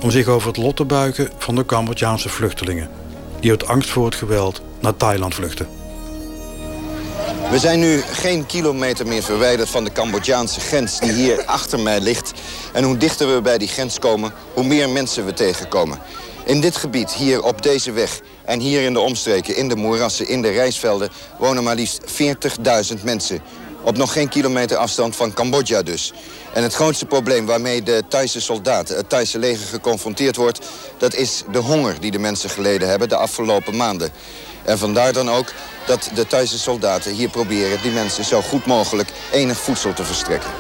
om 0.00 0.10
zich 0.10 0.26
over 0.26 0.48
het 0.48 0.56
lot 0.56 0.76
te 0.76 0.84
buigen 0.84 1.30
van 1.38 1.54
de 1.54 1.66
Cambodjaanse 1.66 2.28
vluchtelingen 2.28 2.88
die 3.40 3.50
uit 3.50 3.66
angst 3.66 3.90
voor 3.90 4.04
het 4.04 4.14
geweld 4.14 4.62
naar 4.80 4.96
Thailand 4.96 5.34
vluchten. 5.34 5.77
We 7.50 7.58
zijn 7.58 7.78
nu 7.78 8.00
geen 8.00 8.46
kilometer 8.46 9.06
meer 9.06 9.22
verwijderd 9.22 9.68
van 9.68 9.84
de 9.84 9.92
Cambodjaanse 9.92 10.60
grens 10.60 11.00
die 11.00 11.12
hier 11.12 11.44
achter 11.44 11.80
mij 11.80 12.00
ligt. 12.00 12.32
En 12.72 12.84
hoe 12.84 12.96
dichter 12.96 13.34
we 13.34 13.40
bij 13.40 13.58
die 13.58 13.68
grens 13.68 13.98
komen, 13.98 14.32
hoe 14.54 14.64
meer 14.64 14.88
mensen 14.88 15.24
we 15.24 15.32
tegenkomen. 15.32 15.98
In 16.44 16.60
dit 16.60 16.76
gebied, 16.76 17.12
hier 17.12 17.42
op 17.42 17.62
deze 17.62 17.92
weg 17.92 18.20
en 18.44 18.60
hier 18.60 18.82
in 18.82 18.92
de 18.92 19.00
omstreken, 19.00 19.56
in 19.56 19.68
de 19.68 19.76
moerassen, 19.76 20.28
in 20.28 20.42
de 20.42 20.50
rijsvelden... 20.50 21.10
wonen 21.38 21.64
maar 21.64 21.74
liefst 21.74 22.02
40.000 22.96 23.04
mensen. 23.04 23.40
Op 23.82 23.96
nog 23.96 24.12
geen 24.12 24.28
kilometer 24.28 24.76
afstand 24.76 25.16
van 25.16 25.32
Cambodja 25.32 25.82
dus. 25.82 26.12
En 26.52 26.62
het 26.62 26.74
grootste 26.74 27.06
probleem 27.06 27.46
waarmee 27.46 27.82
de 27.82 28.02
Thaise 28.08 28.40
soldaten, 28.40 28.96
het 28.96 29.08
Thaise 29.08 29.38
leger 29.38 29.66
geconfronteerd 29.66 30.36
wordt... 30.36 30.66
dat 30.98 31.14
is 31.14 31.42
de 31.52 31.58
honger 31.58 32.00
die 32.00 32.10
de 32.10 32.18
mensen 32.18 32.50
geleden 32.50 32.88
hebben 32.88 33.08
de 33.08 33.16
afgelopen 33.16 33.76
maanden. 33.76 34.12
En 34.68 34.78
vandaar 34.78 35.12
dan 35.12 35.30
ook 35.30 35.52
dat 35.86 36.10
de 36.14 36.26
Thaise 36.26 36.58
soldaten 36.58 37.12
hier 37.12 37.28
proberen 37.28 37.82
die 37.82 37.90
mensen 37.90 38.24
zo 38.24 38.42
goed 38.42 38.66
mogelijk 38.66 39.08
enig 39.30 39.58
voedsel 39.58 39.92
te 39.92 40.04
verstrekken. 40.04 40.50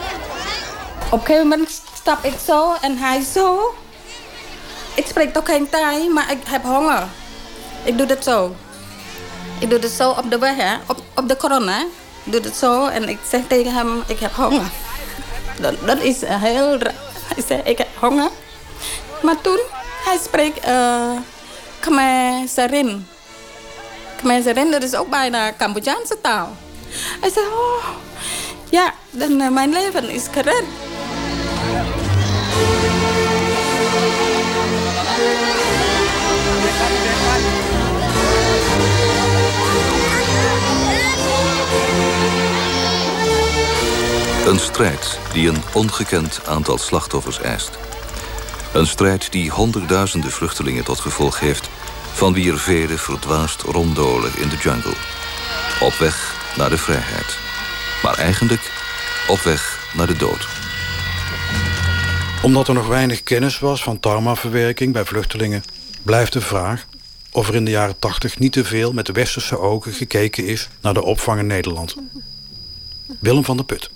Op 1.10 1.20
een 1.20 1.26
gegeven 1.26 1.48
moment 1.48 1.82
stap 1.94 2.24
ik 2.24 2.34
zo 2.46 2.74
en 2.80 2.98
hij 2.98 3.24
zo. 3.34 3.74
Ik 4.94 5.06
spreek 5.06 5.32
toch 5.32 5.46
geen 5.46 5.68
Thai, 5.70 6.08
maar 6.08 6.30
ik 6.30 6.38
heb 6.44 6.62
honger. 6.62 7.06
Ik 7.84 7.98
doe 7.98 8.06
het 8.06 8.24
zo. 8.24 8.54
Ik 9.58 9.70
doe 9.70 9.78
het 9.78 9.90
zo 9.90 10.10
op 10.10 10.30
de 10.30 10.38
weg, 10.38 10.56
hè? 10.56 10.74
Op, 10.86 11.02
op 11.14 11.28
de 11.28 11.36
corona. 11.36 11.80
Ik 12.24 12.32
doe 12.32 12.40
het 12.40 12.56
zo 12.56 12.86
en 12.86 13.08
ik 13.08 13.18
zeg 13.30 13.40
tegen 13.46 13.74
hem, 13.74 14.02
ik 14.06 14.18
heb 14.18 14.34
honger. 14.34 14.70
Dat, 15.60 15.74
dat 15.86 16.00
is 16.00 16.20
heel 16.24 16.78
raar. 16.78 16.94
Hij 17.34 17.44
zei, 17.46 17.60
ik 17.64 17.78
heb 17.78 17.88
honger. 18.00 18.30
Maar 19.22 19.40
toen, 19.40 19.60
hij 20.04 20.18
spreekt 20.24 20.66
uh, 20.68 21.10
Khmer 21.80 22.48
Sarin. 22.48 23.06
Sarin, 24.22 24.70
dat 24.70 24.82
is 24.82 24.94
ook 24.94 25.10
bijna 25.10 25.52
Cambodjaanse 25.56 26.18
taal. 26.20 26.56
Hij 27.20 27.30
zei, 27.30 27.46
oh, 27.46 27.86
ja, 28.70 28.94
dan 29.10 29.40
uh, 29.40 29.48
mijn 29.48 29.72
leven 29.72 30.10
is 30.10 30.26
gered. 30.30 30.64
Een 44.46 44.58
strijd 44.58 45.18
die 45.32 45.48
een 45.48 45.62
ongekend 45.74 46.40
aantal 46.46 46.78
slachtoffers 46.78 47.40
eist. 47.40 47.70
Een 48.72 48.86
strijd 48.86 49.32
die 49.32 49.50
honderdduizenden 49.50 50.30
vluchtelingen 50.30 50.84
tot 50.84 51.00
gevolg 51.00 51.40
heeft... 51.40 51.68
van 52.18 52.32
wie 52.32 52.52
er 52.52 52.58
vele 52.58 52.98
verdwaasd 52.98 53.62
ronddolen 53.62 54.32
in 54.36 54.48
de 54.48 54.56
jungle. 54.56 54.94
Op 55.80 55.92
weg 55.92 56.36
naar 56.56 56.70
de 56.70 56.78
vrijheid. 56.78 57.38
Maar 58.02 58.18
eigenlijk 58.18 58.72
op 59.28 59.38
weg 59.38 59.90
naar 59.96 60.06
de 60.06 60.16
dood. 60.16 60.48
Omdat 62.42 62.68
er 62.68 62.74
nog 62.74 62.86
weinig 62.86 63.22
kennis 63.22 63.58
was 63.58 63.82
van 63.82 64.00
traumaverwerking 64.00 64.92
bij 64.92 65.04
vluchtelingen... 65.04 65.64
blijft 66.02 66.32
de 66.32 66.40
vraag 66.40 66.86
of 67.32 67.48
er 67.48 67.54
in 67.54 67.64
de 67.64 67.70
jaren 67.70 67.98
80 67.98 68.38
niet 68.38 68.52
te 68.52 68.64
veel 68.64 68.92
met 68.92 69.06
de 69.06 69.12
westerse 69.12 69.58
ogen 69.58 69.92
gekeken 69.92 70.46
is... 70.46 70.68
naar 70.80 70.94
de 70.94 71.02
opvang 71.02 71.40
in 71.40 71.46
Nederland. 71.46 71.96
Willem 73.20 73.44
van 73.44 73.56
der 73.56 73.66
Put. 73.66 73.90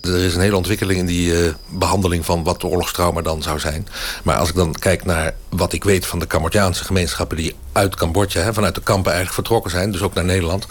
Er 0.00 0.24
is 0.24 0.34
een 0.34 0.40
hele 0.40 0.56
ontwikkeling 0.56 0.98
in 0.98 1.06
die 1.06 1.32
uh, 1.32 1.52
behandeling 1.68 2.24
van 2.24 2.44
wat 2.44 2.60
de 2.60 2.66
oorlogstrauma 2.66 3.20
dan 3.20 3.42
zou 3.42 3.58
zijn. 3.58 3.88
Maar 4.22 4.36
als 4.36 4.48
ik 4.48 4.54
dan 4.54 4.72
kijk 4.72 5.04
naar 5.04 5.34
wat 5.48 5.72
ik 5.72 5.84
weet 5.84 6.06
van 6.06 6.18
de 6.18 6.26
Cambodjaanse 6.26 6.84
gemeenschappen... 6.84 7.36
die 7.36 7.54
uit 7.72 7.96
Cambodja, 7.96 8.42
hè, 8.42 8.54
vanuit 8.54 8.74
de 8.74 8.80
kampen 8.80 9.12
eigenlijk 9.12 9.34
vertrokken 9.34 9.70
zijn... 9.70 9.92
dus 9.92 10.02
ook 10.02 10.14
naar 10.14 10.24
Nederland... 10.24 10.66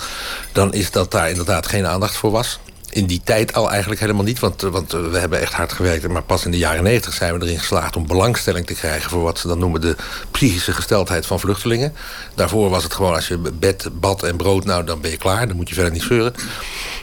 dan 0.52 0.74
is 0.74 0.92
dat 0.92 1.12
daar 1.12 1.30
inderdaad 1.30 1.68
geen 1.68 1.88
aandacht 1.88 2.16
voor 2.16 2.32
was 2.32 2.60
in 2.90 3.06
die 3.06 3.22
tijd 3.24 3.54
al 3.54 3.70
eigenlijk 3.70 4.02
helemaal 4.02 4.24
niet. 4.24 4.40
Want, 4.40 4.64
eh, 4.64 4.70
want 4.70 4.92
we 4.92 5.18
hebben 5.18 5.40
echt 5.40 5.54
hard 5.54 5.74
gewerkt. 5.74 6.08
Maar 6.08 6.24
pas 6.24 6.46
in 6.46 6.52
de 6.52 6.58
jaren 6.58 6.84
negentig 6.84 7.14
zijn 7.14 7.40
we 7.40 7.46
erin 7.46 7.60
geslaagd 7.60 7.96
om 7.96 8.08
belangstelling 8.08 8.66
te 8.66 8.74
krijgen... 8.74 9.10
voor 9.10 9.22
wat 9.22 9.40
ze 9.40 9.48
dan 9.48 9.60
noemen 9.60 9.82
de 9.82 9.96
psychische 10.32 10.74
gesteldheid 10.74 11.26
van 11.26 11.40
vluchtelingen. 11.40 11.96
Daarvoor 12.36 12.70
was 12.70 12.84
het 12.84 12.94
gewoon 12.94 13.14
als 13.14 13.28
je 13.28 13.38
bed, 13.38 13.90
bad 13.94 14.24
en 14.24 14.38
brood... 14.38 14.66
nou, 14.66 14.84
dan 14.84 15.02
ben 15.02 15.12
je 15.12 15.18
klaar. 15.18 15.48
Dan 15.48 15.56
moet 15.56 15.70
je 15.70 15.76
verder 15.76 15.94
niet 15.94 16.04
zeuren. 16.04 16.34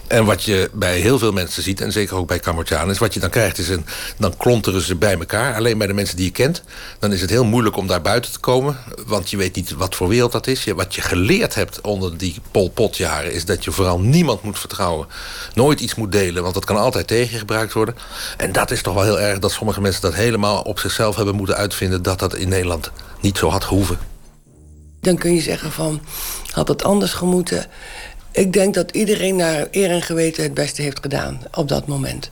En 0.09 0.25
wat 0.25 0.43
je 0.43 0.71
bij 0.73 0.99
heel 0.99 1.19
veel 1.19 1.33
mensen 1.33 1.63
ziet, 1.63 1.81
en 1.81 1.93
zeker 1.93 2.17
ook 2.17 2.29
bij 2.29 2.41
Cambodjanen... 2.41 2.91
is 2.91 2.99
wat 2.99 3.15
je 3.15 3.21
dan 3.21 3.31
krijgt, 3.31 3.59
is 3.59 3.69
een, 3.69 3.87
dan 4.19 4.37
klonteren 4.37 4.81
ze 4.81 4.95
bij 4.95 5.19
elkaar. 5.19 5.55
Alleen 5.55 5.79
bij 5.79 5.87
de 5.87 5.93
mensen 5.93 6.17
die 6.17 6.25
je 6.25 6.33
kent. 6.33 6.63
Dan 6.99 7.13
is 7.13 7.21
het 7.21 7.31
heel 7.31 7.45
moeilijk 7.45 7.77
om 7.77 7.87
daar 7.87 8.03
buiten 8.03 8.33
te 8.33 8.39
komen. 8.39 8.77
Want 9.07 9.31
je 9.31 9.37
weet 9.37 9.55
niet 9.55 9.71
wat 9.71 9.95
voor 9.95 10.09
wereld 10.09 10.33
dat 10.33 10.47
is. 10.47 10.65
Wat 10.65 10.95
je 10.95 11.01
geleerd 11.01 11.55
hebt 11.55 11.81
onder 11.81 12.19
die 12.19 12.41
Pol 12.51 12.71
Pot 12.71 12.97
jaren... 12.97 13.33
is 13.33 13.45
dat 13.45 13.65
je 13.65 13.73
vooral 13.73 14.01
niemand 14.01 14.43
moet 14.43 14.59
vertrouwen. 14.59 15.07
Nooit 15.55 15.81
iets 15.81 15.95
moet 15.95 16.13
delen, 16.13 16.43
want 16.43 16.55
dat 16.55 16.65
kan 16.65 16.77
altijd 16.77 17.07
tegen 17.07 17.33
je 17.33 17.39
gebruikt 17.39 17.73
worden. 17.73 17.97
En 18.37 18.53
dat 18.53 18.71
is 18.71 18.83
toch 18.83 18.95
wel 18.95 19.05
heel 19.05 19.21
erg 19.21 19.39
dat 19.39 19.53
sommige 19.53 19.81
mensen 19.81 20.03
dat 20.03 20.15
helemaal 20.15 20.61
op 20.61 20.79
zichzelf 20.79 21.17
hebben 21.17 21.35
moeten 21.35 21.57
uitvinden... 21.57 22.03
dat 22.03 22.19
dat 22.19 22.35
in 22.35 22.49
Nederland 22.49 22.91
niet 23.21 23.39
zo 23.39 23.49
had 23.49 23.65
gehoeven. 23.65 23.99
Dan 25.01 25.17
kun 25.17 25.35
je 25.35 25.41
zeggen 25.41 25.73
van, 25.73 26.01
had 26.51 26.69
het 26.69 26.85
anders 26.85 27.13
gemoeten... 27.13 27.67
Ik 28.37 28.53
denk 28.53 28.75
dat 28.75 28.91
iedereen 28.91 29.37
naar 29.37 29.67
eer 29.71 29.91
en 29.91 30.03
geweten 30.03 30.43
het 30.43 30.55
beste 30.55 30.83
heeft 30.83 31.01
gedaan 31.01 31.41
op 31.55 31.69
dat 31.69 31.87
moment. 31.87 32.31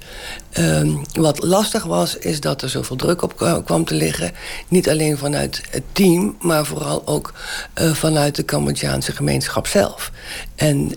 Um, 0.59 1.03
wat 1.13 1.43
lastig 1.43 1.85
was, 1.85 2.17
is 2.17 2.41
dat 2.41 2.63
er 2.63 2.69
zoveel 2.69 2.97
druk 2.97 3.23
op 3.23 3.63
kwam 3.65 3.85
te 3.85 3.95
liggen. 3.95 4.33
Niet 4.69 4.89
alleen 4.89 5.19
vanuit 5.19 5.63
het 5.71 5.83
team, 5.93 6.37
maar 6.41 6.67
vooral 6.67 7.03
ook 7.07 7.33
uh, 7.81 7.95
vanuit 7.95 8.35
de 8.35 8.45
Cambodjaanse 8.45 9.13
gemeenschap 9.13 9.67
zelf. 9.67 10.11
En 10.55 10.93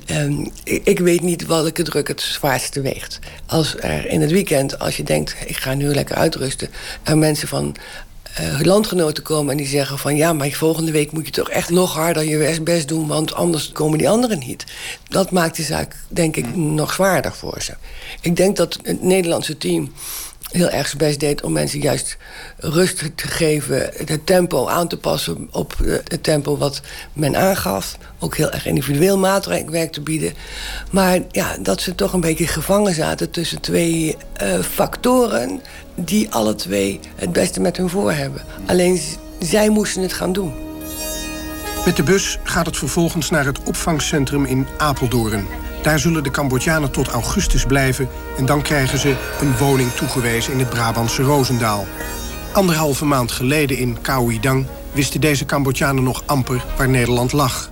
ik, 0.64 0.86
ik, 0.86 1.00
weet 1.00 1.22
niet 1.22 1.46
welke 1.46 1.84
druk 1.84 2.08
het 2.08 2.22
zwaarste 2.22 2.82
weegt. 2.82 3.20
Als 3.46 3.76
er 3.80 4.06
in 4.06 4.22
het 4.22 4.32
weekend, 4.32 4.80
als 4.80 4.98
je 4.98 5.04
denkt, 5.04 5.36
ik 5.46 5.58
ga 5.58 5.74
nu 5.74 5.94
lekker 5.94 6.16
uitrusten... 6.16 6.70
er 7.04 7.18
mensen 7.18 7.48
van 7.48 7.76
uh, 8.42 8.60
landgenoten 8.62 9.24
komen 9.24 9.52
en 9.52 9.58
die 9.58 9.68
zeggen 9.68 10.00
van... 10.00 10.16
ja, 10.16 10.34
maar 10.34 10.52
volgende 10.52 10.92
week 10.92 11.12
moet 11.12 11.26
je 11.26 11.32
toch 11.32 11.50
echt 11.50 11.70
nog 11.70 11.94
harder 11.94 12.24
je 12.24 12.62
best 12.62 12.88
doen... 12.88 13.08
want 13.08 13.34
anders 13.34 13.72
komen 13.72 13.98
die 13.98 14.10
anderen 14.10 14.40
niet. 14.40 14.66
Dat 15.08 15.32
maakt 15.32 15.56
de 15.56 15.64
zaak, 15.64 15.96
denk 16.08 16.36
ik, 16.36 16.56
nog 16.56 16.94
zwaarder 16.94 17.34
voor 17.34 17.62
ze. 17.62 17.74
Ik 18.22 18.36
denk 18.36 18.56
dat 18.56 18.80
het 18.84 19.04
Nederlandse 19.04 19.58
team 19.58 19.92
heel 20.52 20.70
erg 20.70 20.88
zijn 20.88 20.98
best 20.98 21.20
deed 21.20 21.44
om 21.44 21.52
mensen 21.52 21.80
juist 21.80 22.18
rust 22.58 22.98
te 22.98 23.28
geven, 23.28 23.90
het 24.06 24.26
tempo 24.26 24.68
aan 24.68 24.88
te 24.88 24.98
passen 24.98 25.48
op 25.52 25.76
het 26.04 26.24
tempo 26.24 26.58
wat 26.58 26.82
men 27.14 27.36
aangaf. 27.36 27.98
Ook 28.20 28.38
heel 28.38 28.52
erg 28.52 28.66
individueel 28.66 29.18
maatwerk 29.18 29.92
te 29.92 30.02
bieden. 30.02 30.34
Maar 30.92 31.20
ja, 31.32 31.58
dat 31.58 31.82
ze 31.82 31.96
toch 31.96 32.14
een 32.14 32.22
beetje 32.22 32.48
gevangen 32.48 32.94
zaten 32.94 33.32
tussen 33.32 33.62
twee 33.62 34.16
uh, 34.42 34.60
factoren 34.60 35.62
die 35.96 36.32
alle 36.32 36.56
twee 36.56 37.00
het 37.16 37.32
beste 37.32 37.60
met 37.60 37.78
hun 37.78 37.90
voor 37.90 38.12
hebben. 38.12 38.42
Alleen 38.66 39.02
zij 39.40 39.70
moesten 39.70 40.02
het 40.02 40.14
gaan 40.14 40.34
doen. 40.34 40.54
Met 41.86 41.96
de 41.96 42.04
bus 42.04 42.40
gaat 42.44 42.66
het 42.66 42.78
vervolgens 42.78 43.30
naar 43.30 43.46
het 43.46 43.64
opvangcentrum 43.64 44.46
in 44.46 44.68
Apeldoorn. 44.78 45.67
Daar 45.88 46.00
zullen 46.00 46.24
de 46.24 46.32
Cambodjanen 46.32 46.92
tot 46.92 47.08
augustus 47.08 47.66
blijven... 47.66 48.10
en 48.38 48.46
dan 48.46 48.62
krijgen 48.62 49.00
ze 49.00 49.16
een 49.42 49.58
woning 49.58 49.92
toegewezen 49.92 50.54
in 50.54 50.60
het 50.60 50.70
Brabantse 50.70 51.22
Roosendaal. 51.22 51.86
Anderhalve 52.52 53.06
maand 53.06 53.32
geleden 53.32 53.78
in 53.78 53.98
Dang 54.42 54.66
wisten 54.92 55.22
deze 55.22 55.46
Cambodjanen 55.46 56.04
nog 56.04 56.24
amper 56.26 56.66
waar 56.78 56.90
Nederland 56.90 57.32
lag. 57.32 57.70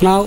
Nou, 0.00 0.26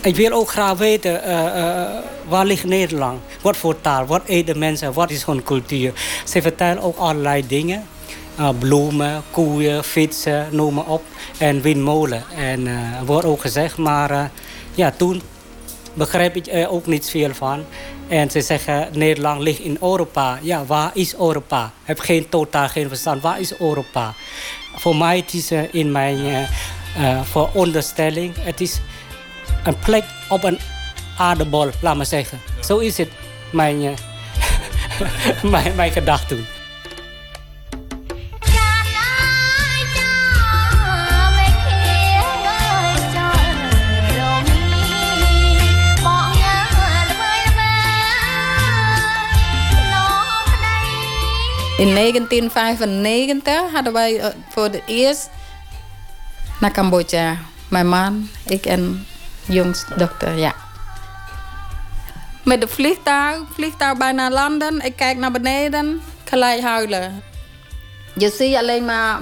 ik 0.00 0.16
wil 0.16 0.32
ook 0.32 0.50
graag 0.50 0.78
weten, 0.78 1.20
uh, 1.28 1.84
waar 2.28 2.44
ligt 2.44 2.64
Nederland? 2.64 3.20
Wat 3.42 3.56
voor 3.56 3.80
taal, 3.80 4.06
wat 4.06 4.22
eten 4.24 4.58
mensen, 4.58 4.92
wat 4.92 5.10
is 5.10 5.24
hun 5.24 5.42
cultuur? 5.42 5.92
Ze 6.24 6.42
vertellen 6.42 6.82
ook 6.82 6.96
allerlei 6.96 7.46
dingen. 7.46 7.86
Uh, 8.38 8.48
bloemen, 8.58 9.22
koeien, 9.30 9.84
fietsen, 9.84 10.48
noem 10.50 10.74
maar 10.74 10.86
op. 10.86 11.02
En 11.38 11.60
windmolen. 11.60 12.24
En 12.36 12.68
wordt 13.04 13.26
ook 13.26 13.40
gezegd, 13.40 13.76
maar 13.76 14.30
ja, 14.74 14.90
toen 14.96 15.22
begrijp 15.94 16.36
ik 16.36 16.46
er 16.46 16.70
ook 16.70 16.86
niet 16.86 17.10
veel 17.10 17.34
van. 17.34 17.64
En 18.08 18.30
ze 18.30 18.40
zeggen, 18.40 18.88
Nederland 18.92 19.40
ligt 19.40 19.58
in 19.58 19.76
Europa. 19.80 20.38
Ja, 20.42 20.64
waar 20.64 20.90
is 20.94 21.14
Europa? 21.14 21.64
Ik 21.64 21.86
heb 21.86 21.98
geen, 21.98 22.28
totaal 22.28 22.68
geen 22.68 22.88
verstand. 22.88 23.22
Waar 23.22 23.40
is 23.40 23.58
Europa? 23.58 24.14
Voor 24.74 24.96
mij 24.96 25.16
het 25.16 25.34
is 25.34 25.52
uh, 25.52 25.74
in 25.74 25.92
mijn 25.92 26.18
uh, 26.98 27.22
veronderstelling... 27.22 28.34
het 28.38 28.60
is 28.60 28.80
een 29.64 29.78
plek 29.78 30.04
op 30.28 30.44
een 30.44 30.58
aardebol, 31.18 31.68
laat 31.80 31.96
maar 31.96 32.06
zeggen. 32.06 32.40
Zo 32.60 32.78
is 32.78 32.96
het, 32.96 33.08
mijn, 33.52 33.76
mijn, 35.42 35.74
mijn 35.74 35.92
gedachten. 35.92 36.46
In 51.80 51.94
1995 51.94 53.72
hadden 53.72 53.92
wij 53.92 54.16
uh, 54.16 54.26
voor 54.48 54.62
het 54.62 54.82
eerst 54.86 55.30
naar 56.60 56.70
Cambodja. 56.70 57.36
Mijn 57.68 57.88
man, 57.88 58.28
ik 58.46 58.66
en 58.66 59.06
jongste 59.44 60.10
ja. 60.36 60.54
Met 62.44 62.60
de 62.60 62.68
vliegtuig, 62.68 63.40
vliegtuig 63.52 63.98
bijna 63.98 64.30
landen. 64.30 64.80
Ik 64.80 64.96
kijk 64.96 65.18
naar 65.18 65.30
beneden, 65.30 66.02
gelijk 66.24 66.60
huilen. 66.60 67.22
Je 68.14 68.30
ziet 68.30 68.54
alleen 68.54 68.84
maar 68.84 69.20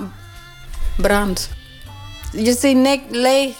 brand. 0.96 1.50
Je 2.32 2.52
ziet 2.52 2.76
niks 2.76 3.02
leeg, 3.10 3.56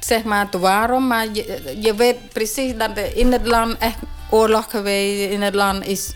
zeg 0.00 0.24
maar, 0.24 0.46
waarom. 0.50 1.06
Maar 1.06 1.26
je, 1.32 1.76
je 1.80 1.94
weet 1.94 2.32
precies 2.32 2.76
dat 2.76 2.90
er 2.96 3.16
in 3.16 3.32
het 3.32 3.46
land 3.46 3.78
echt 3.78 3.98
oorlog 4.30 4.70
geweest 4.70 5.30
in 5.30 5.42
het 5.42 5.54
land 5.54 5.86
is 5.86 6.12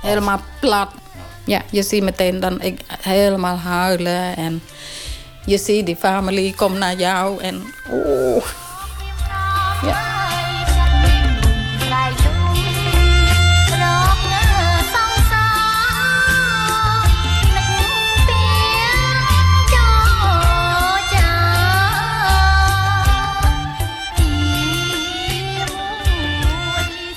helemaal 0.00 0.40
plat. 0.60 0.88
Ja, 1.46 1.62
je 1.70 1.82
ziet 1.82 2.02
meteen 2.02 2.40
dan 2.40 2.60
ik 2.60 2.80
helemaal 3.00 3.56
huilen. 3.56 4.36
En 4.36 4.62
je 5.44 5.58
ziet 5.58 5.86
die 5.86 5.96
familie 5.96 6.54
komt 6.54 6.78
naar 6.78 6.96
jou 6.96 7.42
en 7.42 7.62
oh. 7.90 8.44
Ja. 9.82 10.23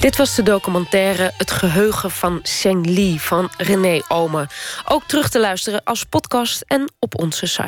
Dit 0.08 0.18
was 0.18 0.36
de 0.36 0.44
documentaire 0.44 1.32
Het 1.38 1.52
Geheugen 1.52 2.12
van 2.12 2.40
Seng 2.44 2.86
Li 2.86 3.20
van 3.20 3.50
René 3.58 4.02
Omen. 4.08 4.48
Ook 4.86 5.04
terug 5.04 5.30
te 5.30 5.40
luisteren 5.40 5.84
als 5.84 6.04
podcast 6.04 6.64
en 6.68 6.92
op 7.00 7.20
onze 7.20 7.46
site. 7.46 7.66